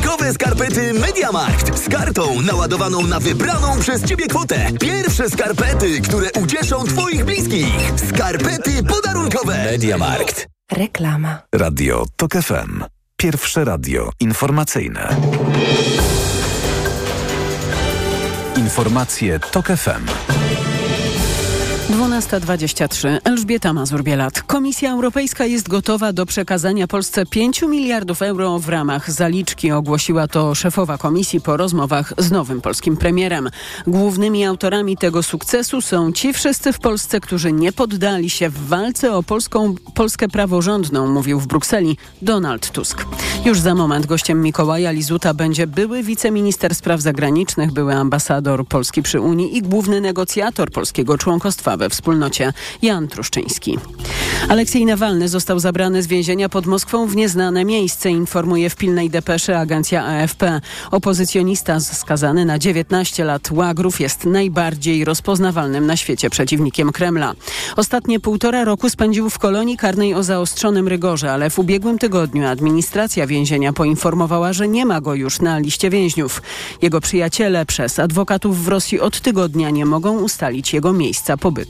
Podarunkowe 0.09 0.35
skarpety 0.35 0.95
MediaMarkt 0.95 1.79
z 1.85 1.89
kartą 1.89 2.43
naładowaną 2.43 3.03
na 3.03 3.21
wybraną 3.21 3.81
przez 3.81 4.05
Ciebie 4.05 4.27
kwotę. 4.27 4.71
Pierwsze 4.81 5.31
skarpety, 5.31 6.01
które 6.01 6.29
ucieszą 6.43 6.85
Twoich 6.85 7.25
bliskich. 7.25 7.93
Skarpety 8.09 8.83
podarunkowe. 8.83 9.65
MediaMarkt. 9.65 10.49
Reklama. 10.73 11.43
Radio 11.55 12.07
TOK 12.17 12.33
FM. 12.33 12.85
Pierwsze 13.17 13.65
radio 13.65 14.11
informacyjne. 14.21 15.17
Informacje 18.57 19.41
TOK 19.41 19.67
FM. 19.67 20.28
12.23. 21.89 23.19
Elżbieta 23.25 23.73
Mazur-Bielat. 23.73 24.43
Komisja 24.43 24.93
Europejska 24.93 25.45
jest 25.45 25.69
gotowa 25.69 26.13
do 26.13 26.27
przekazania 26.27 26.87
Polsce 26.87 27.27
5 27.27 27.63
miliardów 27.63 28.23
euro 28.23 28.59
w 28.59 28.69
ramach 28.69 29.11
zaliczki. 29.11 29.73
Ogłosiła 29.73 30.27
to 30.27 30.55
szefowa 30.55 30.99
komisji 30.99 31.41
po 31.41 31.57
rozmowach 31.57 32.15
z 32.19 32.31
nowym 32.31 32.61
polskim 32.61 32.97
premierem. 32.97 33.49
Głównymi 33.87 34.45
autorami 34.45 34.97
tego 34.97 35.23
sukcesu 35.23 35.81
są 35.81 36.13
ci 36.13 36.33
wszyscy 36.33 36.73
w 36.73 36.79
Polsce, 36.79 37.21
którzy 37.21 37.53
nie 37.53 37.73
poddali 37.73 38.31
się 38.31 38.49
w 38.49 38.69
walce 38.69 39.15
o 39.15 39.23
polską, 39.23 39.75
Polskę 39.95 40.29
praworządną, 40.29 41.07
mówił 41.07 41.41
w 41.41 41.47
Brukseli 41.47 41.97
Donald 42.23 42.71
Tusk. 42.71 43.05
Już 43.45 43.61
za 43.61 43.75
moment 43.75 44.07
gościem 44.07 44.43
Mikołaja 44.43 44.91
Lizuta 44.91 45.35
będzie 45.35 45.67
były 45.67 46.03
wiceminister 46.03 46.75
spraw 46.75 47.01
zagranicznych, 47.01 47.73
były 47.73 47.95
ambasador 47.95 48.67
Polski 48.67 49.03
przy 49.03 49.21
Unii 49.21 49.57
i 49.57 49.63
główny 49.63 50.01
negocjator 50.01 50.71
polskiego 50.71 51.19
członkostwa 51.19 51.78
we 51.79 51.91
wspólnocie 51.91 52.53
Jan 52.83 53.09
Truszczyński. 53.09 53.79
Aleksiej 54.49 54.87
Nawalny 54.87 55.29
został 55.29 55.59
zabrany 55.59 56.03
z 56.03 56.07
więzienia 56.07 56.49
pod 56.49 56.67
Moskwą 56.67 57.07
w 57.07 57.17
nieznane 57.17 57.65
miejsce, 57.65 58.11
informuje 58.11 58.71
w 58.71 58.77
pilnej 58.77 59.11
depeszy 59.11 59.57
agencja 59.57 60.05
AFP. 60.05 60.61
Opozycjonista 60.91 61.81
skazany 61.81 62.45
na 62.45 62.59
19 62.59 63.25
lat 63.25 63.51
łagrów 63.51 64.01
jest 64.01 64.25
najbardziej 64.25 65.05
rozpoznawalnym 65.05 65.87
na 65.87 65.97
świecie 65.97 66.31
przeciwnikiem 66.31 66.93
Kremla. 66.93 67.35
Ostatnie 67.77 68.21
półtora 68.21 68.65
roku 68.65 68.91
spędził 68.91 69.31
w 69.31 69.39
kolonii 69.39 69.77
karnej 69.77 70.15
o 70.15 70.23
zaostrzonym 70.23 70.89
rygorze, 70.89 71.33
ale 71.33 71.51
w 71.51 71.59
ubiegłym 71.59 71.99
tygodniu 71.99 72.47
administracja 72.47 73.27
więzienia 73.27 73.73
poinformowała, 73.73 74.53
że 74.53 74.69
nie 74.69 74.87
ma 74.87 75.01
go 75.01 75.15
już 75.15 75.41
na 75.41 75.59
liście 75.59 75.91
więźniów. 75.91 76.43
Jego 76.83 77.01
przyjaciele 77.01 77.67
przez 77.67 77.99
adwokatów 77.99 78.65
w 78.65 78.69
Rosji 78.69 79.01
od 79.01 79.21
tygodnia 79.21 79.71
nie 79.71 79.87
mogą 79.87 80.19
ustalić 80.19 80.73
jego 80.73 80.93
miejsca 80.93 81.37
pobytu. 81.37 81.68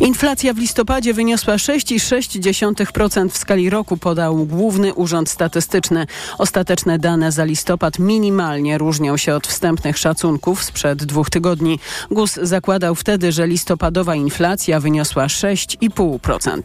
Inflacja 0.00 0.54
w 0.54 0.58
listopadzie 0.58 1.14
wyniosła 1.14 1.56
6,6% 1.56 3.28
w 3.28 3.36
skali 3.36 3.70
roku, 3.70 3.96
podał 3.96 4.46
Główny 4.46 4.94
Urząd 4.94 5.30
Statystyczny. 5.30 6.06
Ostateczne 6.38 6.98
dane 6.98 7.32
za 7.32 7.44
listopad 7.44 7.98
minimalnie 7.98 8.78
różnią 8.78 9.16
się 9.16 9.34
od 9.34 9.46
wstępnych 9.46 9.98
szacunków 9.98 10.64
sprzed 10.64 11.04
dwóch 11.04 11.30
tygodni. 11.30 11.78
GUS 12.10 12.34
zakładał 12.42 12.94
wtedy, 12.94 13.32
że 13.32 13.46
listopadowa 13.46 14.14
inflacja 14.14 14.80
wyniosła 14.80 15.26
6,5%. 15.26 16.60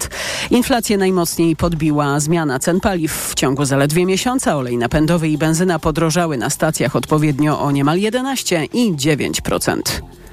Inflację 0.51 0.97
najmocniej 0.97 1.55
podbiła 1.55 2.19
zmiana 2.19 2.59
cen 2.59 2.79
paliw. 2.79 3.29
W 3.29 3.35
ciągu 3.35 3.65
zaledwie 3.65 4.05
miesiąca 4.05 4.57
olej 4.57 4.77
napędowy 4.77 5.29
i 5.29 5.37
benzyna 5.37 5.79
podrożały 5.79 6.37
na 6.37 6.49
stacjach 6.49 6.95
odpowiednio 6.95 7.61
o 7.61 7.71
niemal 7.71 7.99
11 7.99 8.65
i 8.73 8.93
9%. 8.93 9.81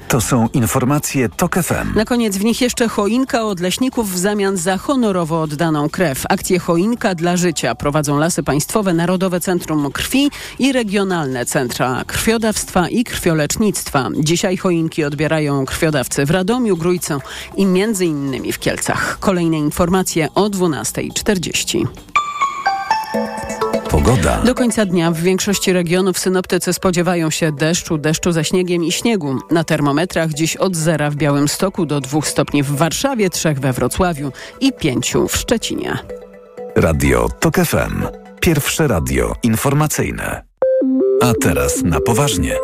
To 0.09 0.21
są 0.21 0.49
informacje 0.53 1.29
TOK 1.29 1.55
FM. 1.55 1.94
Na 1.94 2.05
koniec 2.05 2.37
w 2.37 2.44
nich 2.44 2.61
jeszcze 2.61 2.88
choinka 2.88 3.42
od 3.42 3.61
leśników 3.61 4.12
w 4.12 4.18
zamian 4.18 4.57
za 4.57 4.79
honorowo 4.79 5.42
oddaną 5.42 5.88
krew. 5.88 6.25
Akcję 6.29 6.59
Choinka 6.59 7.14
dla 7.14 7.37
Życia 7.37 7.75
prowadzą 7.75 8.18
Lasy 8.18 8.42
Państwowe, 8.42 8.94
Narodowe 8.94 9.40
Centrum 9.40 9.92
Krwi 9.92 10.31
i 10.59 10.73
regionalne 10.73 11.47
centra 11.47 12.05
krwiodawstwa 12.07 12.88
i 12.88 13.05
krwiolecznictwa. 13.05 14.09
Dzisiaj 14.18 14.57
choinki 14.57 15.05
odbierają 15.05 15.66
krwiodawcy 15.66 16.27
w 16.27 16.31
Radomiu, 16.31 16.77
Grójcu 16.77 17.14
i 17.57 17.66
między 17.66 18.07
innymi 18.07 18.53
w 18.53 18.59
Kielcach. 18.59 19.18
Kolejne 19.21 19.59
informacje 19.59 20.29
o 20.35 20.51
12.40. 20.51 21.87
Pogoda. 23.90 24.42
Do 24.44 24.55
końca 24.55 24.87
dnia 24.87 25.11
w 25.11 25.16
większości 25.16 25.72
regionów 25.72 26.18
synoptycy 26.18 26.72
spodziewają 26.72 27.31
się 27.31 27.53
deszczu, 27.53 27.98
deszczu 27.98 28.33
ze 28.33 28.44
śniegiem 28.44 28.85
i 28.85 28.92
śniegu. 28.92 29.38
Na 29.51 29.64
termometrach 29.64 30.33
dziś 30.33 30.57
od 30.57 30.77
zera 30.77 31.11
w 31.11 31.16
Białymstoku 31.16 31.87
do 31.87 32.01
dwóch 32.01 32.29
stopni 32.29 32.62
w 32.62 32.77
Warszawie, 32.77 33.31
trzech 33.31 33.61
we 33.61 33.72
Wrocławiu 33.72 34.33
i 34.61 34.72
pięciu 34.72 35.29
w 35.29 35.37
Szczecinie. 35.37 35.98
Radio 36.77 37.29
TOK 37.40 37.57
FM. 37.57 38.03
Pierwsze 38.40 38.88
radio 38.88 39.35
informacyjne. 39.42 40.42
A 41.22 41.33
teraz 41.40 41.83
na 41.83 42.01
poważnie. 42.01 42.57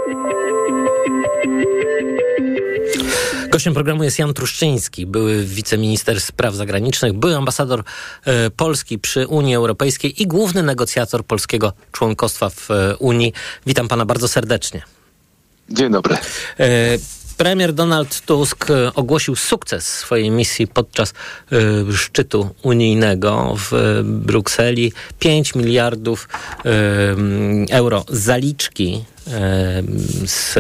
Gościem 3.55 3.75
programu 3.75 4.05
jest 4.05 4.19
Jan 4.19 4.35
Truszczyński, 4.35 5.07
były 5.07 5.45
wiceminister 5.45 6.21
spraw 6.21 6.55
zagranicznych, 6.55 7.13
były 7.13 7.37
ambasador 7.37 7.85
e, 8.25 8.51
Polski 8.51 8.99
przy 8.99 9.27
Unii 9.27 9.55
Europejskiej 9.55 10.23
i 10.23 10.27
główny 10.27 10.63
negocjator 10.63 11.25
polskiego 11.25 11.73
członkostwa 11.93 12.51
w 12.51 12.71
e, 12.71 12.97
Unii. 12.97 13.33
Witam 13.67 13.89
pana 13.89 14.05
bardzo 14.05 14.29
serdecznie. 14.29 14.83
Dzień 15.71 15.93
dobry. 15.93 16.17
Premier 17.37 17.73
Donald 17.73 18.21
Tusk 18.21 18.71
e, 18.71 18.95
ogłosił 18.95 19.37
sukces 19.37 19.89
swojej 19.89 20.31
misji 20.31 20.67
podczas 20.67 21.15
y, 21.91 21.97
szczytu 21.97 22.55
unijnego 22.63 23.57
w 23.57 23.73
y, 23.73 24.05
Brukseli. 24.05 24.93
5 25.19 25.55
miliardów 25.55 26.29
y, 26.29 26.69
euro 27.71 28.05
zaliczki 28.09 29.05
z, 30.27 30.55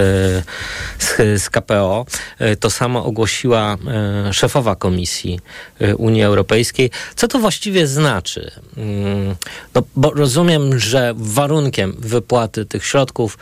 z, 0.98 1.42
z, 1.42 1.50
KPO. 1.50 2.06
To 2.60 2.70
samo 2.70 3.04
ogłosiła 3.04 3.76
szefowa 4.32 4.76
Komisji 4.76 5.40
Unii 5.98 6.22
Europejskiej. 6.22 6.90
Co 7.16 7.28
to 7.28 7.38
właściwie 7.38 7.86
znaczy? 7.86 8.50
Mm, 8.76 9.34
no, 9.74 9.82
bo 9.96 10.10
rozumiem, 10.10 10.78
że 10.78 11.14
warunkiem 11.16 11.96
wypłaty 11.98 12.64
tych 12.64 12.86
środków 12.86 13.38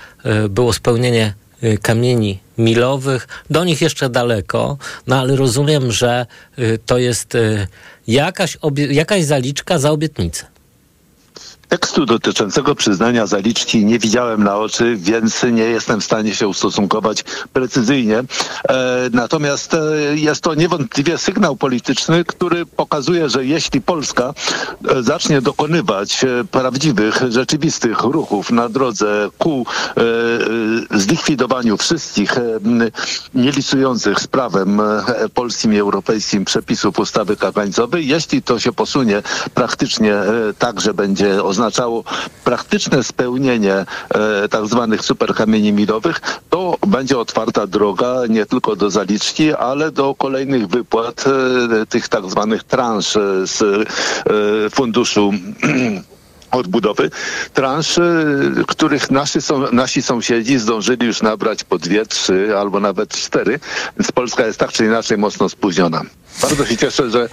było 0.48 0.72
spełnienie 0.72 1.34
kamieni 1.82 2.38
milowych. 2.58 3.28
Do 3.50 3.64
nich 3.64 3.82
jeszcze 3.82 4.08
daleko, 4.08 4.78
no 5.06 5.20
ale 5.20 5.36
rozumiem, 5.36 5.92
że 5.92 6.26
to 6.86 6.98
jest 6.98 7.36
jakaś, 8.06 8.58
jakaś 8.90 9.24
zaliczka 9.24 9.78
za 9.78 9.90
obietnicę. 9.90 10.51
Tekstu 11.72 12.06
dotyczącego 12.06 12.74
przyznania 12.74 13.26
zaliczki 13.26 13.84
nie 13.84 13.98
widziałem 13.98 14.44
na 14.44 14.56
oczy, 14.56 14.96
więc 14.96 15.42
nie 15.52 15.62
jestem 15.62 16.00
w 16.00 16.04
stanie 16.04 16.34
się 16.34 16.48
ustosunkować 16.48 17.24
precyzyjnie. 17.52 18.18
E, 18.18 18.24
natomiast 19.12 19.74
e, 19.74 19.78
jest 20.14 20.40
to 20.40 20.54
niewątpliwie 20.54 21.18
sygnał 21.18 21.56
polityczny, 21.56 22.24
który 22.24 22.66
pokazuje, 22.66 23.28
że 23.28 23.44
jeśli 23.44 23.80
Polska 23.80 24.34
e, 24.88 25.02
zacznie 25.02 25.40
dokonywać 25.40 26.24
prawdziwych, 26.50 27.22
rzeczywistych 27.28 28.00
ruchów 28.00 28.50
na 28.50 28.68
drodze 28.68 29.28
ku 29.38 29.66
zlikwidowaniu 30.90 31.76
wszystkich 31.76 32.34
nielicujących 33.34 34.20
z 34.20 34.26
prawem 34.26 34.80
polskim 35.34 35.74
i 35.74 35.78
europejskim 35.78 36.44
przepisów 36.44 36.98
ustawy 36.98 37.36
kagańcowej, 37.36 38.08
jeśli 38.08 38.42
to 38.42 38.58
się 38.58 38.72
posunie 38.72 39.22
praktycznie 39.54 40.14
tak, 40.58 40.80
że 40.80 40.94
będzie 40.94 41.44
oznaczało 41.44 41.61
oznaczało 41.62 42.04
praktyczne 42.44 43.02
spełnienie 43.04 43.74
e, 43.74 44.48
tak 44.48 44.66
zwanych 44.66 45.02
superkamieni 45.02 45.72
milowych, 45.72 46.20
to 46.50 46.76
będzie 46.86 47.18
otwarta 47.18 47.66
droga 47.66 48.14
nie 48.28 48.46
tylko 48.46 48.76
do 48.76 48.90
zaliczki, 48.90 49.54
ale 49.54 49.90
do 49.90 50.14
kolejnych 50.14 50.66
wypłat 50.66 51.24
e, 51.26 51.86
tych 51.86 52.08
tak 52.08 52.30
zwanych 52.30 52.64
transz 52.64 53.12
z 53.44 53.62
e, 53.62 54.70
funduszu 54.70 55.32
odbudowy 56.52 57.10
transz, 57.54 57.98
y, 57.98 58.02
których 58.68 59.10
nasi, 59.10 59.42
są, 59.42 59.72
nasi 59.72 60.02
sąsiedzi 60.02 60.58
zdążyli 60.58 61.06
już 61.06 61.22
nabrać 61.22 61.64
po 61.64 61.78
dwie, 61.78 62.06
trzy 62.06 62.58
albo 62.58 62.80
nawet 62.80 63.08
cztery, 63.10 63.60
więc 63.98 64.12
Polska 64.12 64.46
jest 64.46 64.58
tak 64.58 64.72
czy 64.72 64.84
inaczej 64.84 65.18
mocno 65.18 65.48
spóźniona. 65.48 66.02
Bardzo 66.42 66.66
się 66.66 66.76
cieszę, 66.76 67.10
że, 67.10 67.28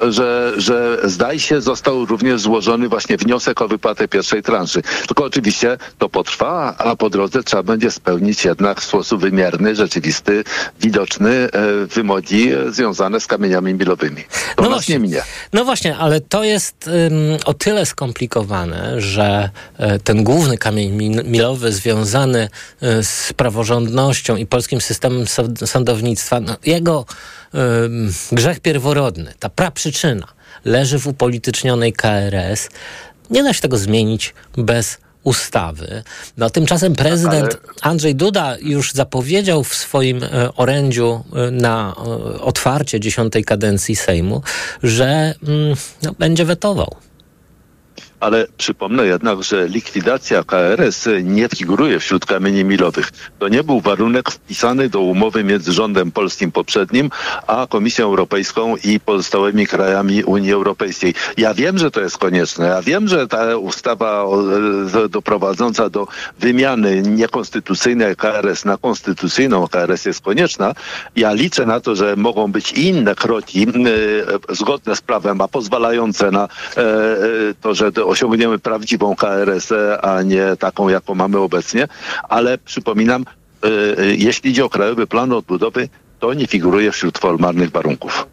że, 0.00 0.52
że 0.56 0.98
zdaje 1.04 1.40
się 1.40 1.60
został 1.60 2.06
również 2.06 2.40
złożony 2.40 2.88
właśnie 2.88 3.16
wniosek 3.16 3.62
o 3.62 3.68
wypłatę 3.68 4.08
pierwszej 4.08 4.42
transzy. 4.42 4.82
Tylko 5.06 5.24
oczywiście 5.24 5.78
to 5.98 6.08
potrwa, 6.08 6.74
a 6.78 6.96
po 6.96 7.10
drodze 7.10 7.42
trzeba 7.42 7.62
będzie 7.62 7.90
spełnić 7.90 8.44
jednak 8.44 8.80
w 8.80 8.84
sposób 8.84 9.20
wymierny, 9.20 9.76
rzeczywisty, 9.76 10.44
widoczny 10.80 11.30
e, 11.30 11.48
wymogi 11.86 12.50
związane 12.68 13.20
z 13.20 13.26
kamieniami 13.26 13.74
milowymi. 13.74 14.22
To 14.56 14.62
No 14.62 14.62
nas 14.62 14.70
właśnie. 14.72 14.94
nie 14.94 15.00
minie. 15.00 15.22
No 15.52 15.64
właśnie, 15.64 15.96
ale 15.96 16.20
to 16.20 16.44
jest 16.44 16.90
o 17.44 17.54
tyle 17.54 17.86
skomplikowane, 17.86 18.59
że 18.98 19.50
e, 19.78 19.98
ten 19.98 20.24
główny 20.24 20.58
kamień 20.58 20.90
mi- 20.90 21.10
milowy 21.24 21.72
związany 21.72 22.48
e, 22.82 23.02
z 23.02 23.32
praworządnością 23.36 24.36
i 24.36 24.46
polskim 24.46 24.80
systemem 24.80 25.24
sąd- 25.26 25.66
sądownictwa, 25.66 26.40
no, 26.40 26.56
jego 26.66 27.06
grzech 28.32 28.60
pierworodny, 28.60 29.32
ta 29.38 29.48
praprzyczyna 29.48 30.26
leży 30.64 30.98
w 30.98 31.06
upolitycznionej 31.06 31.92
KRS. 31.92 32.68
Nie 33.30 33.42
da 33.42 33.52
się 33.52 33.60
tego 33.60 33.78
zmienić 33.78 34.34
bez 34.56 34.98
ustawy. 35.24 36.02
No 36.36 36.50
tymczasem 36.50 36.94
prezydent 36.94 37.56
Andrzej 37.80 38.14
Duda 38.14 38.56
już 38.60 38.92
zapowiedział 38.92 39.64
w 39.64 39.74
swoim 39.74 40.24
e, 40.24 40.54
orędziu 40.54 41.24
na 41.52 41.94
otwarcie 42.40 43.00
dziesiątej 43.00 43.44
kadencji 43.44 43.96
Sejmu, 43.96 44.42
że 44.82 45.34
mm, 45.48 45.76
no, 46.02 46.12
będzie 46.18 46.44
wetował. 46.44 46.96
Ale 48.20 48.46
przypomnę 48.56 49.06
jednak, 49.06 49.42
że 49.42 49.68
likwidacja 49.68 50.44
KRS 50.44 51.08
nie 51.22 51.48
figuruje 51.48 51.98
wśród 51.98 52.26
kamieni 52.26 52.64
milowych. 52.64 53.10
To 53.38 53.48
nie 53.48 53.64
był 53.64 53.80
warunek 53.80 54.30
wpisany 54.30 54.88
do 54.88 55.00
umowy 55.00 55.44
między 55.44 55.72
rządem 55.72 56.12
polskim 56.12 56.52
poprzednim, 56.52 57.10
a 57.46 57.66
Komisją 57.70 58.04
Europejską 58.04 58.76
i 58.84 59.00
pozostałymi 59.00 59.66
krajami 59.66 60.24
Unii 60.24 60.52
Europejskiej. 60.52 61.14
Ja 61.36 61.54
wiem, 61.54 61.78
że 61.78 61.90
to 61.90 62.00
jest 62.00 62.18
konieczne. 62.18 62.66
Ja 62.66 62.82
wiem, 62.82 63.08
że 63.08 63.28
ta 63.28 63.56
ustawa 63.56 64.24
e, 65.04 65.08
doprowadząca 65.08 65.90
do 65.90 66.06
wymiany 66.38 67.02
niekonstytucyjnej 67.02 68.16
KRS 68.16 68.64
na 68.64 68.76
konstytucyjną 68.76 69.68
KRS 69.68 70.04
jest 70.04 70.20
konieczna. 70.20 70.74
Ja 71.16 71.32
liczę 71.32 71.66
na 71.66 71.80
to, 71.80 71.96
że 71.96 72.16
mogą 72.16 72.52
być 72.52 72.72
inne 72.72 73.14
kroki 73.14 73.66
e, 73.68 74.54
zgodne 74.54 74.96
z 74.96 75.00
prawem, 75.00 75.40
a 75.40 75.48
pozwalające 75.48 76.30
na 76.30 76.44
e, 76.76 76.86
to, 77.60 77.74
że 77.74 77.92
osiągniemy 78.10 78.58
prawdziwą 78.58 79.16
KRS, 79.16 79.72
a 80.02 80.22
nie 80.22 80.56
taką, 80.58 80.88
jaką 80.88 81.14
mamy 81.14 81.38
obecnie. 81.38 81.88
Ale 82.28 82.58
przypominam, 82.58 83.24
e, 83.24 83.66
e, 83.98 84.06
jeśli 84.14 84.50
idzie 84.50 84.64
o 84.64 84.68
Krajowy 84.68 85.06
Plan 85.06 85.32
Odbudowy, 85.32 85.88
to 86.20 86.34
nie 86.34 86.46
figuruje 86.46 86.92
wśród 86.92 87.18
formalnych 87.18 87.70
warunków. 87.70 88.26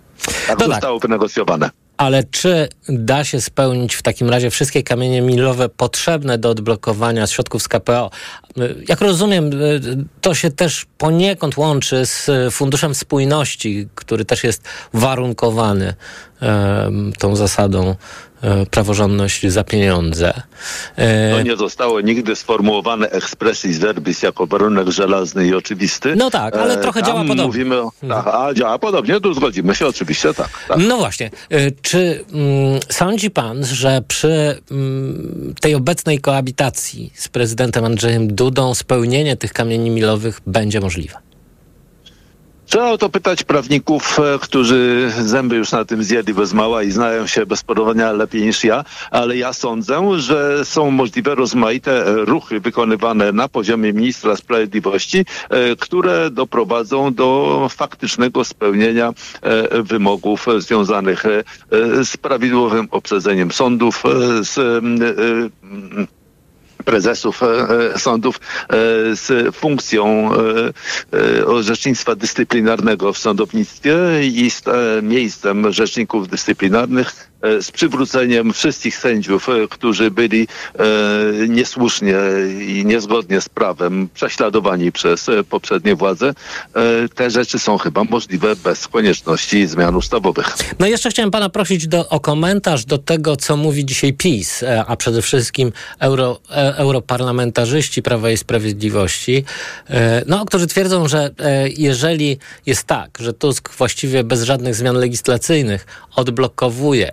Tak 0.48 0.63
zostało 0.63 1.00
wynegocjowane. 1.00 1.70
Ale 1.98 2.24
czy 2.24 2.70
da 2.90 3.24
się 3.24 3.42
spełnić 3.42 3.96
w 3.96 4.02
takim 4.02 4.30
razie 4.30 4.50
wszystkie 4.50 4.84
kamienie 4.84 5.22
milowe 5.22 5.70
potrzebne 5.70 6.38
do 6.38 6.50
odblokowania 6.50 7.28
środków 7.28 7.63
z 7.63 7.68
KPO? 7.68 8.12
Jak 8.88 9.02
rozumiem, 9.02 9.54
y, 9.54 10.06
to 10.22 10.36
się 10.36 10.52
też 10.52 10.86
poniekąd 10.98 11.58
łączy 11.58 12.06
z 12.06 12.30
y, 12.30 12.52
Funduszem 12.52 12.96
Spójności, 12.96 13.88
który 13.96 14.26
też 14.26 14.44
jest 14.44 14.63
warunkowany 14.94 15.94
tą 17.19 17.36
zasadą 17.36 17.95
e, 18.41 18.65
praworządność 18.65 19.47
za 19.47 19.63
pieniądze. 19.63 20.34
E, 20.95 21.32
To 21.32 21.41
nie 21.41 21.56
zostało 21.56 22.02
nigdy 22.02 22.36
sformułowane 22.36 23.10
expressis 23.10 23.78
verbis 23.78 24.23
jako 24.23 24.47
warunek 24.47 24.89
żelazny 24.89 25.47
i 25.47 25.54
oczywisty. 25.54 26.15
No 26.15 26.30
tak, 26.30 26.56
ale 26.56 26.73
E, 26.73 26.78
trochę 26.78 27.02
tam 27.02 27.10
działa 27.10 27.21
podobnie. 27.21 27.45
Mówimy 27.45 27.82
o, 27.82 27.91
tak, 28.10 28.28
a 28.28 28.54
działa 28.54 28.80
podobnie, 28.80 29.19
tu 29.21 29.34
zgodzimy 29.34 29.76
się 29.76 29.88
oczywiście, 29.88 30.34
tak. 30.34 30.50
tak. 30.67 30.78
No 30.88 30.97
właśnie. 30.97 31.30
Czy 31.82 32.26
mm, 32.34 32.80
sądzi 32.89 33.32
pan, 33.32 33.65
że 33.65 34.02
przy 34.08 34.62
mm, 34.71 35.54
tej 35.62 35.76
obecnej 35.76 36.19
koabitacji 36.19 37.12
z 37.15 37.28
prezydentem 37.28 37.86
Andrzejem 37.86 38.36
Dudą 38.36 38.76
spełnienie 38.76 39.36
tych 39.38 39.54
kamieni 39.54 39.89
milowych 39.89 40.41
będzie 40.47 40.80
możliwe? 40.82 41.27
Trzeba 42.67 42.91
o 42.91 42.97
to 42.97 43.10
pytać 43.10 43.43
prawników, 43.43 44.19
e, 44.19 44.39
którzy 44.39 45.12
zęby 45.25 45.56
już 45.56 45.71
na 45.71 45.86
tym 45.86 46.03
zjedli 46.03 46.34
bez 46.34 46.53
mała 46.53 46.84
i 46.84 46.91
znają 46.91 47.27
się 47.27 47.45
bez 47.45 47.63
porównania 47.63 48.12
lepiej 48.12 48.41
niż 48.41 48.63
ja, 48.63 48.86
ale 49.12 49.38
ja 49.38 49.53
sądzę, 49.53 50.19
że 50.19 50.65
są 50.65 50.91
możliwe 50.91 51.36
rozmaite 51.36 52.06
e, 52.08 52.15
ruchy 52.15 52.60
wykonywane 52.60 53.32
na 53.32 53.47
poziomie 53.47 53.93
ministra 53.93 54.36
sprawiedliwości, 54.36 55.25
e, 55.49 55.75
które 55.75 56.30
doprowadzą 56.32 57.13
do 57.13 57.67
faktycznego 57.71 58.43
spełnienia 58.43 59.13
wymogów 59.84 60.45
związanych 60.58 61.23
z 62.03 62.17
prawidłowym 62.17 62.88
obsadzeniem 62.91 63.51
sądów, 63.51 64.03
z 64.41 64.84
prezesów 66.88 67.43
e, 67.43 67.47
e, 67.93 68.00
sądów 68.00 68.36
e, 68.36 68.41
z 69.15 69.56
funkcją 69.56 70.30
orzecznictwa 71.45 72.15
dyscyplinarnego 72.15 73.13
w 73.13 73.17
sądownictwie 73.17 73.93
i 74.23 74.50
z 74.50 74.63
miejscem 75.04 75.71
rzeczników 75.73 76.28
dyscyplinarnych 76.28 77.30
z 77.41 77.71
przywróceniem 77.71 78.54
wszystkich 78.54 78.97
sędziów, 78.97 79.50
e, 79.50 79.67
którzy 79.69 80.12
byli 80.12 80.47
e, 80.80 81.47
niesłusznie 81.47 82.15
i 82.67 82.86
niezgodnie 82.86 83.41
z 83.41 83.50
prawem 83.50 84.10
prześladowani 84.13 84.91
przez 84.91 85.30
e, 85.30 85.43
poprzednie 85.43 85.95
władze. 85.95 86.34
E, 86.76 87.10
Te 87.15 87.30
rzeczy 87.30 87.60
są 87.60 87.78
chyba 87.78 88.04
możliwe 88.04 88.56
bez 88.56 88.88
konieczności 88.88 89.67
zmian 89.67 89.95
ustawowych. 89.95 90.56
No 90.80 90.88
i 90.88 90.89
jeszcze 90.89 91.10
chciałem 91.10 91.32
pana 91.32 91.50
prosić 91.50 91.88
do, 91.88 92.10
o 92.10 92.19
komentarz 92.19 92.86
do 92.86 92.97
tego, 92.97 93.36
co 93.36 93.58
mówi 93.58 93.86
dzisiaj 93.86 94.13
PiS, 94.13 94.63
e, 94.63 94.86
a 94.88 94.95
przede 94.95 95.21
wszystkim 95.21 95.71
euro, 96.00 96.39
e, 96.50 96.76
europarlamentarzyści 96.78 98.02
Prawa 98.02 98.32
i 98.32 98.38
Sprawiedliwości, 98.38 99.43
e, 99.89 100.23
no, 100.28 100.45
którzy 100.45 100.67
twierdzą, 100.67 101.08
że 101.08 101.30
e, 101.39 101.69
jeżeli 101.69 102.38
jest 102.65 102.84
tak, 102.84 103.17
że 103.19 103.34
Tusk 103.34 103.69
właściwie 103.78 104.23
bez 104.23 104.43
żadnych 104.43 104.76
zmian 104.76 104.95
legislacyjnych 104.95 105.86
odblokowuje 106.15 107.12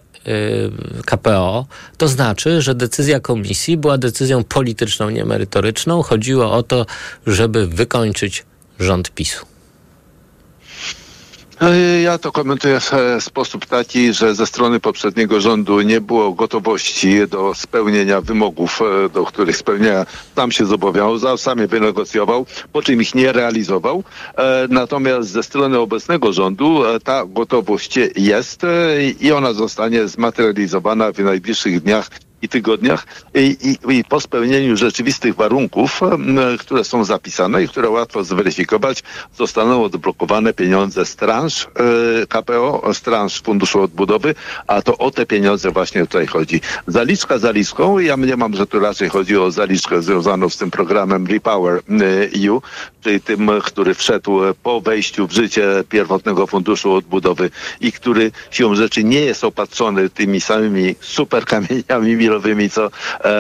KPO, 1.05 1.67
to 1.97 2.09
znaczy, 2.09 2.63
że 2.63 2.75
decyzja 2.75 3.21
komisji 3.21 3.77
była 3.77 3.99
decyzją 3.99 4.45
polityczną, 4.45 5.11
nie 5.11 5.25
merytoryczną. 5.25 6.03
Chodziło 6.03 6.53
o 6.53 6.63
to, 6.63 6.87
żeby 7.27 7.67
wykończyć 7.67 8.45
rząd 8.79 9.11
PiSu. 9.11 9.54
E, 11.61 12.01
Ja 12.03 12.19
to 12.19 12.33
komentuję 12.33 12.81
w 12.81 12.95
e, 12.95 13.21
sposób 13.21 13.67
taki, 13.67 14.13
że 14.13 14.35
ze 14.35 14.47
strony 14.47 14.81
poprzedniego 14.81 15.41
rządu 15.41 15.81
nie 15.81 16.01
było 16.01 16.33
gotowości 16.33 17.29
do 17.29 17.55
spełnienia 17.55 18.21
wymogów, 18.21 18.81
e, 18.83 19.09
do 19.09 19.25
których 19.25 19.57
spełnienia 19.57 20.07
sam 20.37 20.53
się 20.53 20.67
zobowiązał, 20.67 21.39
sam 21.39 21.59
je 21.59 21.67
wynegocjował, 21.67 22.47
po 22.73 22.83
czym 22.83 23.03
ich 23.03 23.15
nie 23.15 23.33
realizował. 23.33 24.05
E, 24.39 24.67
Natomiast 24.71 25.29
ze 25.31 25.43
strony 25.43 25.79
obecnego 25.79 26.33
rządu 26.33 26.83
ta 27.05 27.25
gotowość 27.27 27.99
jest 28.17 28.63
i 29.21 29.33
ona 29.33 29.53
zostanie 29.53 30.09
zmaterializowana 30.09 31.13
w 31.13 31.19
najbliższych 31.19 31.81
dniach 31.83 32.11
i 32.45 32.49
tygodniach 32.49 33.07
i, 33.35 33.57
i, 33.89 33.97
i 33.97 34.05
po 34.05 34.21
spełnieniu 34.21 34.77
rzeczywistych 34.77 35.35
warunków, 35.35 36.01
które 36.59 36.85
są 36.85 37.05
zapisane 37.05 37.63
i 37.63 37.69
które 37.69 37.91
łatwo 37.91 38.25
zweryfikować, 38.25 39.03
zostaną 39.37 39.85
odblokowane 39.85 40.53
pieniądze 40.53 41.07
z 41.07 41.17
transz 41.17 41.67
e, 41.67 42.27
KPO, 42.27 42.95
z 42.95 43.01
transz 43.01 43.43
Funduszu 43.43 43.81
Odbudowy, 43.83 44.35
a 44.67 44.83
to 44.83 44.99
o 44.99 45.11
te 45.11 45.27
pieniądze 45.27 45.71
właśnie 45.71 46.01
tutaj 46.01 46.27
chodzi. 46.27 46.61
Zaliczka 46.87 47.39
zaliczką, 47.39 47.99
ja 47.99 48.17
mniemam, 48.17 48.55
że 48.55 48.67
tu 48.67 48.81
raczej 48.81 49.09
chodzi 49.09 49.37
o 49.39 49.51
zaliczkę 49.51 50.03
związaną 50.03 50.49
z 50.49 50.57
tym 50.57 50.71
programem 50.71 51.27
Repower 51.27 51.75
e, 51.77 52.49
EU, 52.49 52.63
czyli 53.03 53.21
tym, 53.21 53.51
który 53.65 53.95
wszedł 53.95 54.41
po 54.63 54.81
wejściu 54.81 55.27
w 55.27 55.33
życie 55.33 55.85
pierwotnego 55.89 56.47
Funduszu 56.47 56.93
Odbudowy 56.93 57.51
i 57.81 57.93
który 57.93 58.33
siłą 58.51 58.75
rzeczy 58.75 59.05
nie 59.05 59.21
jest 59.21 59.45
opatrzony 59.45 60.11
tymi 60.11 60.41
samymi 60.41 60.95
super 61.01 61.45
milowymi, 62.35 62.71
co 62.71 62.91
e, 63.25 63.31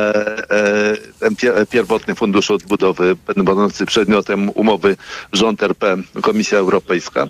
e, 1.60 1.66
pierwotny 1.66 2.14
Fundusz 2.14 2.50
Odbudowy, 2.50 3.16
będący 3.36 3.86
przedmiotem 3.86 4.50
umowy 4.50 4.96
rząd 5.32 5.62
RP, 5.62 5.96
Komisja 6.22 6.58
Europejska. 6.58 7.22
E, 7.22 7.28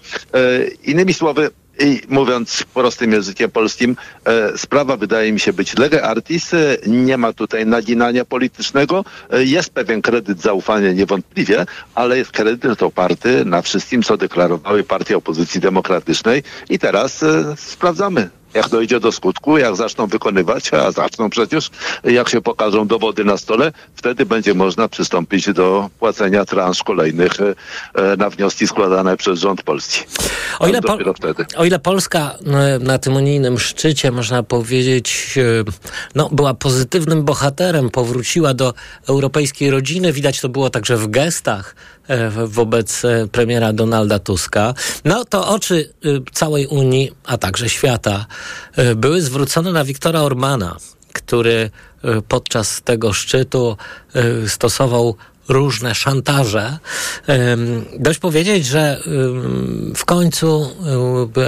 innymi 0.84 1.14
słowy, 1.14 1.50
i 1.80 2.00
mówiąc 2.08 2.64
prostym 2.74 3.12
językiem 3.12 3.50
polskim, 3.50 3.96
e, 4.24 4.58
sprawa 4.58 4.96
wydaje 4.96 5.32
mi 5.32 5.40
się 5.40 5.52
być 5.52 5.78
lege 5.78 6.02
artis, 6.02 6.54
e, 6.54 6.76
nie 6.86 7.16
ma 7.18 7.32
tutaj 7.32 7.66
naginania 7.66 8.24
politycznego, 8.24 9.04
e, 9.30 9.44
jest 9.44 9.70
pewien 9.72 10.02
kredyt 10.02 10.40
zaufania 10.40 10.92
niewątpliwie, 10.92 11.66
ale 11.94 12.18
jest 12.18 12.30
kredyt 12.32 12.82
oparty 12.82 13.44
na 13.44 13.62
wszystkim, 13.62 14.02
co 14.02 14.16
deklarowały 14.16 14.84
partie 14.84 15.16
opozycji 15.16 15.60
demokratycznej 15.60 16.42
i 16.70 16.78
teraz 16.78 17.22
e, 17.22 17.54
sprawdzamy. 17.56 18.30
Jak 18.54 18.68
dojdzie 18.68 19.00
do 19.00 19.12
skutku, 19.12 19.58
jak 19.58 19.76
zaczną 19.76 20.06
wykonywać, 20.06 20.74
a 20.74 20.92
zaczną 20.92 21.30
przecież, 21.30 21.70
jak 22.04 22.28
się 22.28 22.40
pokażą 22.40 22.86
dowody 22.86 23.24
na 23.24 23.36
stole, 23.36 23.72
wtedy 23.94 24.26
będzie 24.26 24.54
można 24.54 24.88
przystąpić 24.88 25.52
do 25.52 25.90
płacenia 25.98 26.44
transz 26.44 26.82
kolejnych 26.82 27.32
e, 27.40 28.16
na 28.16 28.30
wnioski 28.30 28.66
składane 28.66 29.16
przez 29.16 29.40
rząd 29.40 29.62
Polski. 29.62 30.04
O 30.58 30.68
ile, 30.68 30.82
po, 30.82 30.98
o 31.56 31.64
ile 31.64 31.78
Polska 31.78 32.34
e, 32.46 32.78
na 32.78 32.98
tym 32.98 33.16
unijnym 33.16 33.58
szczycie, 33.58 34.10
można 34.10 34.42
powiedzieć, 34.42 35.34
e, 35.36 35.64
no, 36.14 36.28
była 36.32 36.54
pozytywnym 36.54 37.24
bohaterem, 37.24 37.90
powróciła 37.90 38.54
do 38.54 38.74
europejskiej 39.08 39.70
rodziny, 39.70 40.12
widać 40.12 40.40
to 40.40 40.48
było 40.48 40.70
także 40.70 40.96
w 40.96 41.08
gestach 41.08 41.74
wobec 42.46 43.04
e, 43.04 43.26
premiera 43.32 43.72
Donalda 43.72 44.18
Tuska, 44.18 44.74
no 45.04 45.24
to 45.24 45.48
oczy 45.48 45.92
e, 46.04 46.08
całej 46.32 46.66
Unii, 46.66 47.12
a 47.24 47.38
także 47.38 47.68
świata 47.68 48.26
e, 48.76 48.94
były 48.94 49.22
zwrócone 49.22 49.72
na 49.72 49.84
Wiktora 49.84 50.20
Orbana, 50.20 50.76
który 51.12 51.70
e, 52.04 52.22
podczas 52.28 52.82
tego 52.82 53.12
szczytu 53.12 53.76
e, 54.14 54.48
stosował 54.48 55.16
różne 55.48 55.94
szantaże. 55.94 56.78
Dość 57.98 58.18
powiedzieć, 58.18 58.66
że 58.66 59.00
w 59.96 60.04
końcu 60.04 60.70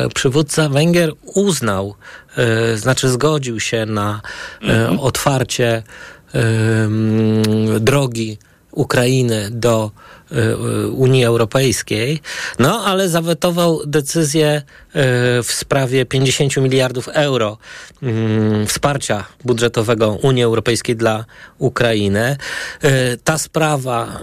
y, 0.06 0.08
przywódca 0.14 0.68
Węgier 0.68 1.12
uznał, 1.24 1.94
y, 2.72 2.78
znaczy 2.78 3.08
zgodził 3.08 3.60
się 3.60 3.86
na 3.86 4.20
y, 4.62 5.00
otwarcie 5.00 5.82
drogi 7.80 8.38
Ukrainy 8.70 9.48
do 9.50 9.90
y, 9.90 10.05
Unii 10.92 11.24
Europejskiej, 11.24 12.20
no 12.58 12.84
ale 12.84 13.08
zawetował 13.08 13.80
decyzję 13.86 14.62
y, 14.62 14.92
w 15.42 15.52
sprawie 15.52 16.06
50 16.06 16.56
miliardów 16.56 17.08
euro 17.08 17.58
mm, 18.02 18.66
wsparcia 18.66 19.24
budżetowego 19.44 20.18
Unii 20.22 20.42
Europejskiej 20.42 20.96
dla 20.96 21.24
Ukrainy. 21.58 22.36
Y, 22.84 23.18
Ta 23.24 23.38
sprawa 23.38 24.20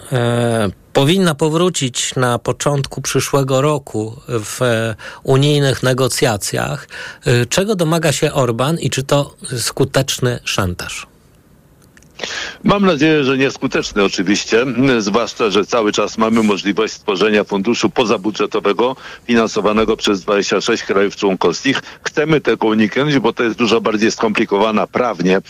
powinna 0.94 1.36
powrócić 1.36 2.16
na 2.16 2.39
początku 2.39 3.02
przyszłego 3.02 3.62
roku 3.62 4.22
w 4.28 4.62
e, 4.62 4.96
unijnych 5.24 5.84
negocjacjach. 5.84 6.88
Czego 7.50 7.76
domaga 7.76 8.12
się 8.12 8.34
Orban 8.34 8.80
i 8.80 8.89
czy 8.89 9.04
to 9.04 9.36
skuteczny 9.58 10.39
szantaż? 10.44 11.12
Mam 12.64 12.86
nadzieję, 12.86 13.24
że 13.24 13.38
nieskuteczny 13.38 14.04
oczywiście, 14.04 14.66
zwłaszcza, 15.00 15.50
że 15.50 15.66
cały 15.66 15.92
czas 15.92 16.18
mamy 16.18 16.44
możliwość 16.44 16.94
stworzenia 16.94 17.44
funduszu 17.44 17.90
pozabudżetowego 17.90 18.96
finansowanego 19.28 19.98
przez 19.98 20.22
26 20.22 20.84
krajów 20.84 21.16
członkowskich. 21.16 21.82
Chcemy 22.04 22.42
tego 22.42 22.68
uniknąć, 22.68 23.20
bo 23.20 23.34
to 23.34 23.44
jest 23.44 23.58
dużo 23.58 23.82
bardziej 23.82 24.12
skomplikowana 24.12 24.88
prawnie 24.88 25.38
e, 25.38 25.42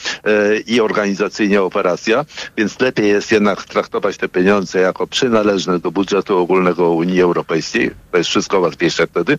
i 0.67 0.81
organizacyjnie 0.81 1.61
operacja, 1.61 2.25
więc 2.57 2.79
lepiej 2.79 3.07
jest 3.07 3.31
jednak 3.31 3.63
traktować 3.63 4.17
te 4.17 4.29
pieniądze 4.29 4.79
jako 4.79 5.07
przynależne 5.07 5.79
do 5.79 5.91
budżetu 5.91 6.37
ogólnego 6.37 6.91
Unii 6.91 7.21
Europejskiej. 7.21 7.91
To 8.11 8.17
jest 8.17 8.29
wszystko 8.29 8.59
łatwiejsze 8.59 9.07
wtedy. 9.07 9.37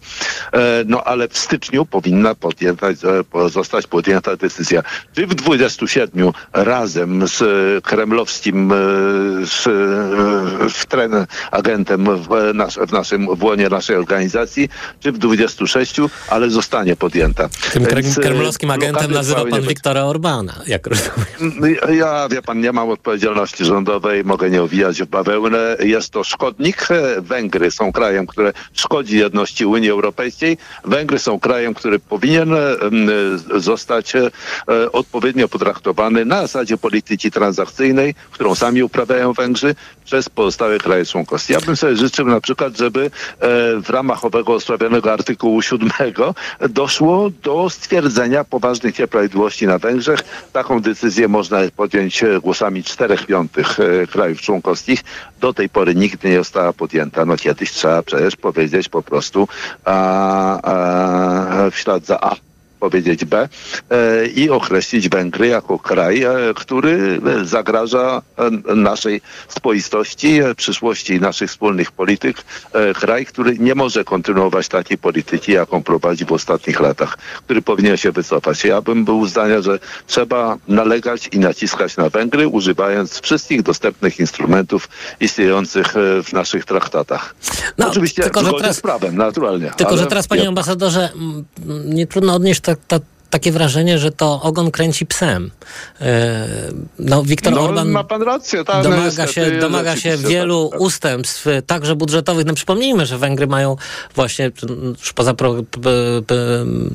E, 0.52 0.84
no 0.86 1.04
ale 1.04 1.28
w 1.28 1.38
styczniu 1.38 1.86
powinna 1.86 2.34
podjęta, 2.34 2.88
e, 2.88 2.94
zostać 3.48 3.86
podjęta 3.86 4.36
decyzja. 4.36 4.82
Czy 5.14 5.26
w 5.26 5.34
27 5.34 6.32
razem 6.52 7.23
z 7.26 7.84
kremlowskim 7.84 8.72
e, 8.72 8.76
z, 9.46 9.66
e, 9.66 9.70
w 10.68 10.86
tren 10.86 11.26
agentem 11.50 12.04
w, 12.16 12.54
nasz, 12.54 12.74
w 12.74 12.92
naszym 12.92 13.36
w 13.36 13.42
łonie 13.42 13.68
naszej 13.68 13.96
organizacji, 13.96 14.68
czy 15.00 15.12
w 15.12 15.18
26, 15.18 15.96
ale 16.28 16.50
zostanie 16.50 16.96
podjęta. 16.96 17.48
Tym 17.72 17.84
Więc, 17.84 18.18
e, 18.18 18.20
kremlowskim 18.20 18.70
agentem 18.70 19.12
nazywa 19.12 19.44
pan 19.44 19.62
Wiktora 19.62 20.04
Orbana, 20.04 20.54
jak 20.66 20.86
rozumiem. 20.86 21.76
ja, 21.98 22.28
wie 22.28 22.42
pan, 22.42 22.60
nie 22.60 22.72
mam 22.72 22.90
odpowiedzialności 22.90 23.64
rządowej, 23.64 24.24
mogę 24.24 24.50
nie 24.50 24.62
owijać 24.62 25.02
w 25.02 25.06
bawełnę. 25.06 25.76
Jest 25.80 26.10
to 26.10 26.24
szkodnik. 26.24 26.88
Węgry 27.18 27.70
są 27.70 27.92
krajem, 27.92 28.26
które 28.26 28.52
szkodzi 28.72 29.18
jedności 29.18 29.66
Unii 29.66 29.90
Europejskiej. 29.90 30.58
Węgry 30.84 31.18
są 31.18 31.40
krajem, 31.40 31.74
który 31.74 31.98
powinien 31.98 32.54
m, 32.54 33.08
e, 33.54 33.60
zostać 33.60 34.12
odpowiednio 34.92 35.48
potraktowany 35.48 36.24
na 36.24 36.40
zasadzie 36.40 36.76
polityki 36.76 37.03
transakcyjnej, 37.32 38.14
którą 38.30 38.54
sami 38.54 38.82
uprawiają 38.82 39.32
Węgrzy, 39.32 39.74
przez 40.04 40.28
pozostałe 40.28 40.78
kraje 40.78 41.06
członkowskie. 41.06 41.54
Ja 41.54 41.60
bym 41.60 41.76
sobie 41.76 41.96
życzył 41.96 42.26
na 42.26 42.40
przykład, 42.40 42.76
żeby 42.76 43.04
e, 43.04 43.10
w 43.80 43.90
ramach 43.90 44.24
owego 44.24 44.52
osławionego 44.52 45.12
artykułu 45.12 45.62
7 45.62 45.90
doszło 46.68 47.30
do 47.42 47.70
stwierdzenia 47.70 48.44
poważnych 48.44 48.98
nieprawidłowości 48.98 49.66
na 49.66 49.78
Węgrzech. 49.78 50.20
Taką 50.52 50.80
decyzję 50.80 51.28
można 51.28 51.58
podjąć 51.76 52.22
e, 52.22 52.40
głosami 52.40 52.84
czterech 52.84 53.26
piątych 53.26 53.80
e, 53.80 54.06
krajów 54.06 54.40
członkowskich. 54.40 55.04
Do 55.40 55.54
tej 55.54 55.68
pory 55.68 55.94
nigdy 55.94 56.28
nie 56.28 56.38
została 56.38 56.72
podjęta. 56.72 57.24
No 57.24 57.36
kiedyś 57.36 57.70
trzeba 57.70 58.02
przecież 58.02 58.36
powiedzieć 58.36 58.88
po 58.88 59.02
prostu 59.02 59.48
a, 59.84 59.94
a, 60.62 61.70
w 61.70 61.78
ślad 61.78 62.06
za 62.06 62.20
A 62.20 62.53
powiedzieć 62.84 63.24
B 63.24 63.48
e, 63.90 64.26
i 64.26 64.50
określić 64.50 65.08
Węgry 65.08 65.46
jako 65.46 65.78
kraj, 65.78 66.22
e, 66.22 66.34
który 66.54 67.20
e, 67.40 67.44
zagraża 67.44 68.22
naszej 68.76 69.20
spoistości, 69.48 70.40
przyszłości 70.56 71.20
naszych 71.20 71.50
wspólnych 71.50 71.92
polityk. 71.92 72.36
Kraj, 72.94 73.26
który 73.26 73.58
nie 73.58 73.74
może 73.74 74.04
kontynuować 74.04 74.68
takiej 74.68 74.98
polityki, 74.98 75.52
jaką 75.52 75.82
prowadzi 75.82 76.24
w 76.24 76.32
ostatnich 76.32 76.80
latach, 76.80 77.18
który 77.44 77.62
powinien 77.62 77.96
się 77.96 78.12
wycofać. 78.12 78.64
Ja 78.64 78.80
bym 78.82 79.04
był 79.04 79.26
zdania, 79.26 79.62
że 79.62 79.78
trzeba 80.06 80.56
nalegać 80.68 81.28
i 81.32 81.38
naciskać 81.38 81.96
na 81.96 82.08
Węgry, 82.10 82.48
używając 82.48 83.20
wszystkich 83.20 83.62
dostępnych 83.62 84.20
instrumentów 84.20 84.88
istniejących 85.20 85.94
w 86.24 86.32
naszych 86.32 86.64
traktatach. 86.64 87.34
Oczywiście 87.78 88.22
tylko, 88.22 88.44
że 88.44 88.52
teraz- 88.52 88.76
z 88.76 88.80
prawem, 88.80 89.16
naturalnie. 89.16 89.70
Tylko, 89.76 89.92
ale 89.92 90.02
że 90.02 90.06
teraz, 90.06 90.26
panie 90.26 90.42
nie- 90.42 90.48
ambasadorze, 90.48 91.10
nie 91.84 92.06
trudno 92.06 92.34
odnieść 92.34 92.60
ta, 92.76 92.98
ta, 92.98 93.04
takie 93.34 93.52
wrażenie, 93.52 93.98
że 93.98 94.12
to 94.12 94.42
ogon 94.42 94.70
kręci 94.70 95.06
psem. 95.06 95.50
E, 96.00 96.48
No, 96.98 97.22
Viktor 97.22 97.52
no, 97.52 97.60
Orban 97.60 97.88
ma 97.88 98.04
pan 98.04 98.22
rację, 98.22 98.64
tak. 98.64 98.76
no 98.76 98.82
domaga 98.82 99.04
niestety 99.04 99.32
się, 99.32 99.58
domaga 99.58 99.96
się 99.96 100.10
rzeczywiście 100.10 100.28
wielu 100.28 100.64
tak, 100.64 100.72
tak. 100.72 100.80
ustępstw, 100.80 101.46
e, 101.46 101.62
także 101.62 101.96
budżetowych. 101.96 102.46
No 102.46 102.54
przypomnijmy, 102.54 103.06
że 103.06 103.18
Węgry 103.18 103.46
mają 103.46 103.76
właśnie 104.14 104.50
już 104.98 105.12
poza 105.12 105.34
pro, 105.34 105.54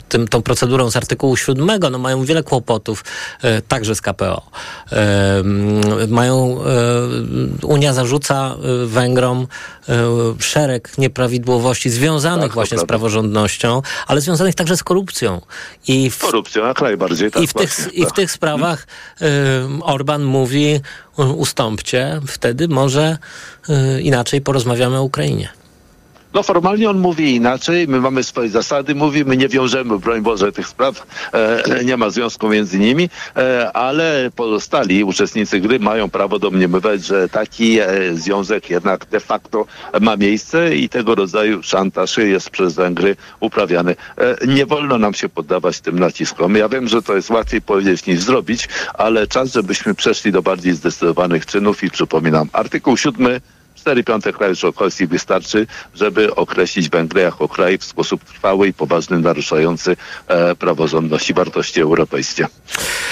tym, 0.09 0.27
tą 0.27 0.41
procedurą 0.41 0.91
z 0.91 0.95
artykułu 0.95 1.37
7, 1.37 1.79
no 1.91 1.97
mają 1.97 2.25
wiele 2.25 2.43
kłopotów, 2.43 3.03
e, 3.41 3.61
także 3.61 3.95
z 3.95 4.01
KPO. 4.01 4.41
Mają, 6.07 6.59
Unia 7.63 7.93
zarzuca 7.93 8.55
Węgrom 8.85 9.47
szereg 10.39 10.97
nieprawidłowości 10.97 11.89
związanych 11.89 12.45
Tak, 12.45 12.53
właśnie 12.53 12.77
z 12.77 12.85
praworządnością, 12.85 13.81
ale 14.07 14.21
związanych 14.21 14.55
także 14.55 14.77
z 14.77 14.83
korupcją. 14.83 15.41
I 15.87 16.09
w 16.09 16.28
Korupcją, 16.31 16.65
jak 16.65 16.81
najbardziej. 16.81 17.31
Tak, 17.31 17.43
i 17.43 17.47
w, 17.47 17.53
tych, 17.53 17.75
właśnie, 17.75 17.93
I 17.93 18.01
w 18.01 18.05
tak. 18.05 18.15
tych 18.15 18.31
sprawach 18.31 18.87
y, 19.21 19.25
Orban 19.83 20.23
mówi 20.23 20.81
y, 21.19 21.23
ustąpcie, 21.23 22.21
wtedy 22.27 22.67
może 22.67 23.17
y, 23.69 24.01
inaczej 24.01 24.41
porozmawiamy 24.41 24.97
o 24.97 25.03
Ukrainie. 25.03 25.49
No 26.33 26.43
formalnie 26.43 26.89
on 26.89 26.99
mówi 26.99 27.35
inaczej, 27.35 27.87
my 27.87 28.01
mamy 28.01 28.23
swoje 28.23 28.49
zasady, 28.49 28.95
mówi, 28.95 29.25
my 29.25 29.37
nie 29.37 29.47
wiążemy, 29.47 29.99
broń 29.99 30.21
Boże, 30.21 30.51
tych 30.51 30.67
spraw, 30.67 31.07
e, 31.33 31.83
nie 31.83 31.97
ma 31.97 32.09
związku 32.09 32.49
między 32.49 32.79
nimi, 32.79 33.09
e, 33.35 33.71
ale 33.73 34.29
pozostali 34.35 35.03
uczestnicy 35.03 35.59
gry 35.59 35.79
mają 35.79 36.09
prawo 36.09 36.39
domniemywać, 36.39 37.05
że 37.05 37.29
taki 37.29 37.79
e, 37.79 37.87
związek 38.13 38.69
jednak 38.69 39.05
de 39.05 39.19
facto 39.19 39.65
ma 40.01 40.15
miejsce 40.15 40.75
i 40.75 40.89
tego 40.89 41.15
rodzaju 41.15 41.63
szantaż 41.63 42.17
jest 42.17 42.49
przez 42.49 42.73
Węgry 42.73 43.15
uprawiany. 43.39 43.95
E, 44.17 44.47
nie 44.47 44.65
wolno 44.65 44.97
nam 44.97 45.13
się 45.13 45.29
poddawać 45.29 45.79
tym 45.79 45.99
naciskom. 45.99 46.55
Ja 46.55 46.69
wiem, 46.69 46.87
że 46.87 47.01
to 47.01 47.15
jest 47.15 47.29
łatwiej 47.29 47.61
powiedzieć 47.61 48.05
niż 48.05 48.19
zrobić, 48.19 48.69
ale 48.93 49.27
czas, 49.27 49.53
żebyśmy 49.53 49.95
przeszli 49.95 50.31
do 50.31 50.41
bardziej 50.41 50.73
zdecydowanych 50.73 51.45
czynów 51.45 51.83
i 51.83 51.89
przypominam, 51.89 52.49
artykuł 52.53 52.97
7 52.97 53.39
4 53.79 54.03
piąte 54.03 54.33
krajów 54.33 54.59
członkowskich 54.59 55.09
wystarczy, 55.09 55.67
żeby 55.95 56.35
określić 56.35 56.89
Węgry 56.89 57.21
jako 57.21 57.47
kraj 57.47 57.77
w 57.77 57.83
sposób 57.83 58.23
trwały 58.23 58.67
i 58.67 58.73
poważny, 58.73 59.19
naruszający 59.19 59.95
e, 60.27 60.55
praworządność 60.55 61.29
i 61.29 61.33
wartości 61.33 61.81
europejskie. 61.81 62.47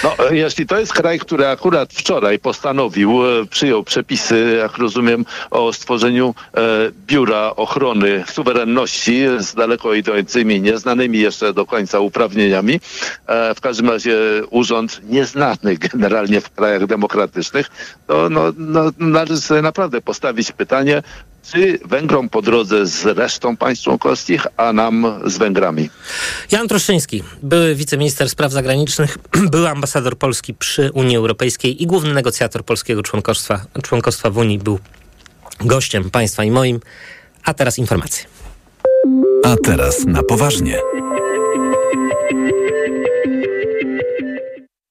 No, 0.04 0.16
e, 0.30 0.36
jeśli 0.36 0.68
to 0.68 0.80
jest 0.80 0.94
kraj, 0.94 1.20
który 1.20 1.48
akurat 1.48 1.94
wczoraj 1.94 2.40
postanowił, 2.40 3.26
e, 3.26 3.46
przyjął 3.46 3.84
przepisy, 3.84 4.58
jak 4.60 4.78
rozumiem, 4.78 5.26
o 5.52 5.74
stworzeniu 5.74 6.36
e, 6.54 6.62
biura 7.08 7.56
ochrony 7.56 8.24
suwerenności 8.28 9.26
z 9.40 9.54
daleko 9.54 9.94
idącymi, 9.94 10.62
nieznanymi 10.62 11.20
jeszcze 11.20 11.54
do 11.54 11.66
końca 11.66 12.00
uprawnieniami, 12.00 12.80
e, 13.28 13.56
w 13.56 13.62
każdym 13.62 13.90
razie 13.90 14.18
urząd 14.50 15.02
nieznany 15.10 15.78
generalnie 15.94 16.42
w 16.42 16.50
krajach 16.50 16.86
demokratycznych, 16.86 17.68
to 18.08 18.30
no, 18.30 18.54
no, 18.58 18.92
należy 19.00 19.42
sobie 19.42 19.62
naprawdę 19.62 20.02
postawić 20.02 20.52
pytanie, 20.58 21.04
czy 21.52 21.80
Węgrom 21.86 22.30
po 22.30 22.42
drodze 22.42 22.88
z 22.88 23.06
resztą 23.06 23.58
państw 23.58 23.84
członkowskich, 23.84 24.48
a 24.58 24.74
nam 24.74 25.22
z 25.26 25.38
Węgrami. 25.38 25.90
Jan 26.52 26.68
Troszczyński, 26.68 27.24
były 27.44 27.76
wiceminister 27.76 28.30
spraw 28.30 28.52
zagranicznych, 28.52 29.18
był 29.52 29.68
ambasador 29.68 30.18
Polski 30.18 30.54
przy 30.54 30.92
Unii 30.92 31.18
Europejskiej 31.18 31.84
i 31.84 31.88
główny 31.88 32.14
negocjator 32.14 32.66
polskiego 32.66 33.04
członkostwa, 33.04 33.66
członkostwa 33.84 34.30
w 34.30 34.38
Unii, 34.38 34.60
był 34.60 34.80
gościem 35.60 36.10
państwa 36.10 36.44
i 36.44 36.52
moim. 36.52 36.80
A 37.44 37.54
teraz 37.54 37.78
informacje. 37.78 38.26
A 39.44 39.56
teraz 39.64 40.06
na 40.06 40.24
poważnie. 40.24 40.80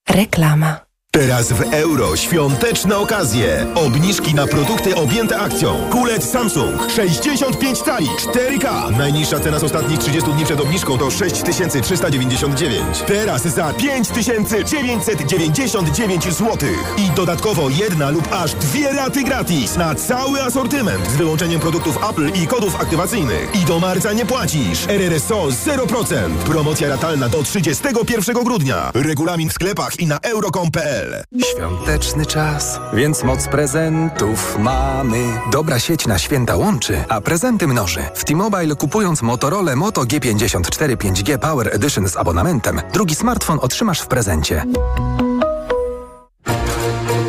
Reklama. 0.09 0.86
Teraz 1.17 1.53
w 1.53 1.63
euro 1.73 2.17
świąteczne 2.17 2.97
okazje. 2.97 3.67
Obniżki 3.75 4.35
na 4.35 4.47
produkty 4.47 4.95
objęte 4.95 5.39
akcją. 5.39 5.75
Kulet 5.91 6.25
Samsung 6.25 6.91
65 6.97 7.79
cali 7.79 8.07
4K. 8.07 8.97
Najniższa 8.99 9.41
cena 9.41 9.59
z 9.59 9.65
ostatnich 9.65 9.99
30 9.99 10.33
dni 10.33 10.45
przed 10.45 10.61
obniżką 10.61 10.99
to 10.99 11.11
6399. 11.11 13.03
Teraz 13.07 13.43
za 13.43 13.73
5999 13.73 16.25
zł. 16.25 16.57
I 16.97 17.11
dodatkowo 17.11 17.71
jedna 17.71 18.11
lub 18.11 18.33
aż 18.33 18.55
dwie 18.55 18.93
raty 18.93 19.25
gratis 19.25 19.77
na 19.77 19.95
cały 19.95 20.43
asortyment 20.43 21.11
z 21.11 21.17
wyłączeniem 21.17 21.61
produktów 21.61 21.99
Apple 22.11 22.31
i 22.43 22.47
kodów 22.47 22.81
aktywacyjnych. 22.81 23.57
I 23.63 23.65
do 23.65 23.81
marca 23.81 24.13
nie 24.13 24.27
płacisz. 24.27 24.89
RRSO 24.89 25.47
0%. 25.47 26.15
Promocja 26.47 26.89
ratalna 26.89 27.29
do 27.29 27.43
31 27.43 28.45
grudnia. 28.45 28.91
Regulamin 28.95 29.49
w 29.49 29.53
sklepach 29.53 30.01
i 30.01 30.07
na 30.07 30.19
euro.com.pl. 30.19 31.06
Świąteczny 31.53 32.27
czas, 32.27 32.81
więc 32.93 33.23
moc 33.23 33.49
prezentów 33.49 34.59
mamy. 34.59 35.41
Dobra 35.53 35.79
sieć 35.79 36.07
na 36.07 36.19
święta 36.19 36.57
łączy, 36.57 37.05
a 37.09 37.21
prezenty 37.21 37.67
mnoży. 37.67 38.01
W 38.15 38.25
T-Mobile 38.25 38.75
kupując 38.75 39.23
Motorola 39.23 39.77
Moto 39.77 40.03
G54 40.03 40.97
5G 40.97 41.39
Power 41.39 41.75
Edition 41.75 42.09
z 42.09 42.17
abonamentem, 42.17 42.81
drugi 42.93 43.15
smartfon 43.15 43.59
otrzymasz 43.63 44.01
w 44.01 44.07
prezencie. 44.07 44.65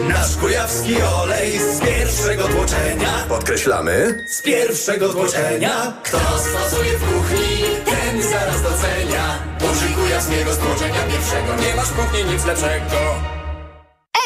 Nasz 0.10 0.36
kujawski 0.36 0.96
olej 1.02 1.60
z 1.60 1.80
pierwszego 1.80 2.44
tłoczenia 2.44 3.26
Podkreślamy. 3.30 4.26
Z 4.30 4.42
pierwszego 4.42 5.10
tłoczenia 5.10 5.94
Kto 6.04 6.20
stosuje 6.20 6.98
w 6.98 7.02
kuchni, 7.02 7.64
ten 7.86 8.22
zaraz 8.32 8.62
docenia 8.62 9.40
Użyj 9.72 9.94
kujawskiego 9.94 10.54
stłoczenia 10.54 11.04
pierwszego 11.12 11.56
Nie 11.68 11.76
masz 11.76 11.88
w 11.88 11.96
kuchni 11.96 12.34
nic 12.34 12.46
lepszego 12.46 13.37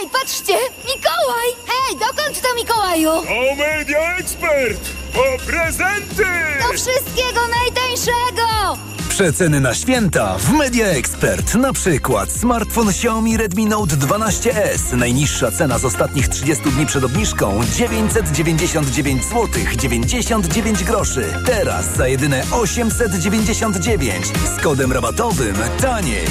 Ej, 0.02 0.10
patrzcie! 0.10 0.54
Mikołaj! 0.86 1.48
Hej, 1.68 1.98
dokąd 2.00 2.42
to 2.42 2.56
Mikołaju? 2.56 3.10
O 3.10 3.56
Media 3.56 4.16
Expert! 4.18 4.90
Po 5.14 5.46
prezenty! 5.46 6.24
Do 6.68 6.74
wszystkiego 6.74 7.42
najtańszego! 7.48 8.78
Przeceny 9.10 9.60
na 9.60 9.74
święta 9.74 10.38
w 10.38 10.54
Media 10.54 10.86
Expert. 10.88 11.56
Na 11.56 11.74
przykład 11.74 12.32
smartfon 12.32 12.90
Xiaomi 12.90 13.38
Redmi 13.38 13.66
Note 13.66 13.96
12S. 13.96 14.94
Najniższa 14.94 15.52
cena 15.52 15.78
z 15.78 15.86
ostatnich 15.86 16.28
30 16.28 16.64
dni 16.64 16.86
przed 16.86 17.04
obniżką 17.04 17.62
999 17.76 19.24
zł 19.26 19.48
99 19.78 20.84
groszy. 20.84 21.34
Teraz 21.46 21.96
za 21.96 22.08
jedyne 22.08 22.44
899 22.52 24.26
z 24.58 24.64
kodem 24.64 24.92
rabatowym 24.92 25.56
taniej. 25.82 26.26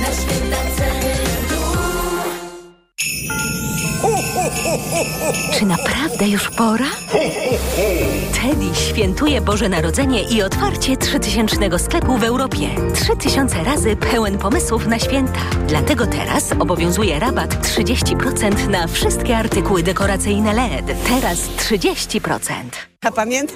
Na 0.00 0.06
święta 0.06 0.67
Czy 5.54 5.66
naprawdę 5.66 6.28
już 6.28 6.50
pora? 6.50 6.86
Teddy 8.42 8.74
świętuje 8.74 9.40
Boże 9.40 9.68
Narodzenie 9.68 10.22
i 10.22 10.42
otwarcie 10.42 10.96
3000 10.96 11.78
sklepu 11.78 12.18
w 12.18 12.24
Europie. 12.24 12.68
3000 12.94 13.64
razy 13.64 13.96
pełen 13.96 14.38
pomysłów 14.38 14.86
na 14.86 14.98
święta. 14.98 15.40
Dlatego 15.68 16.06
teraz 16.06 16.52
obowiązuje 16.52 17.18
rabat 17.18 17.66
30% 17.66 18.68
na 18.68 18.86
wszystkie 18.86 19.36
artykuły 19.36 19.82
dekoracyjne 19.82 20.52
LED. 20.52 20.86
Teraz 21.08 21.38
30%. 21.38 22.52
A 23.02 23.12
pamiętasz, 23.12 23.54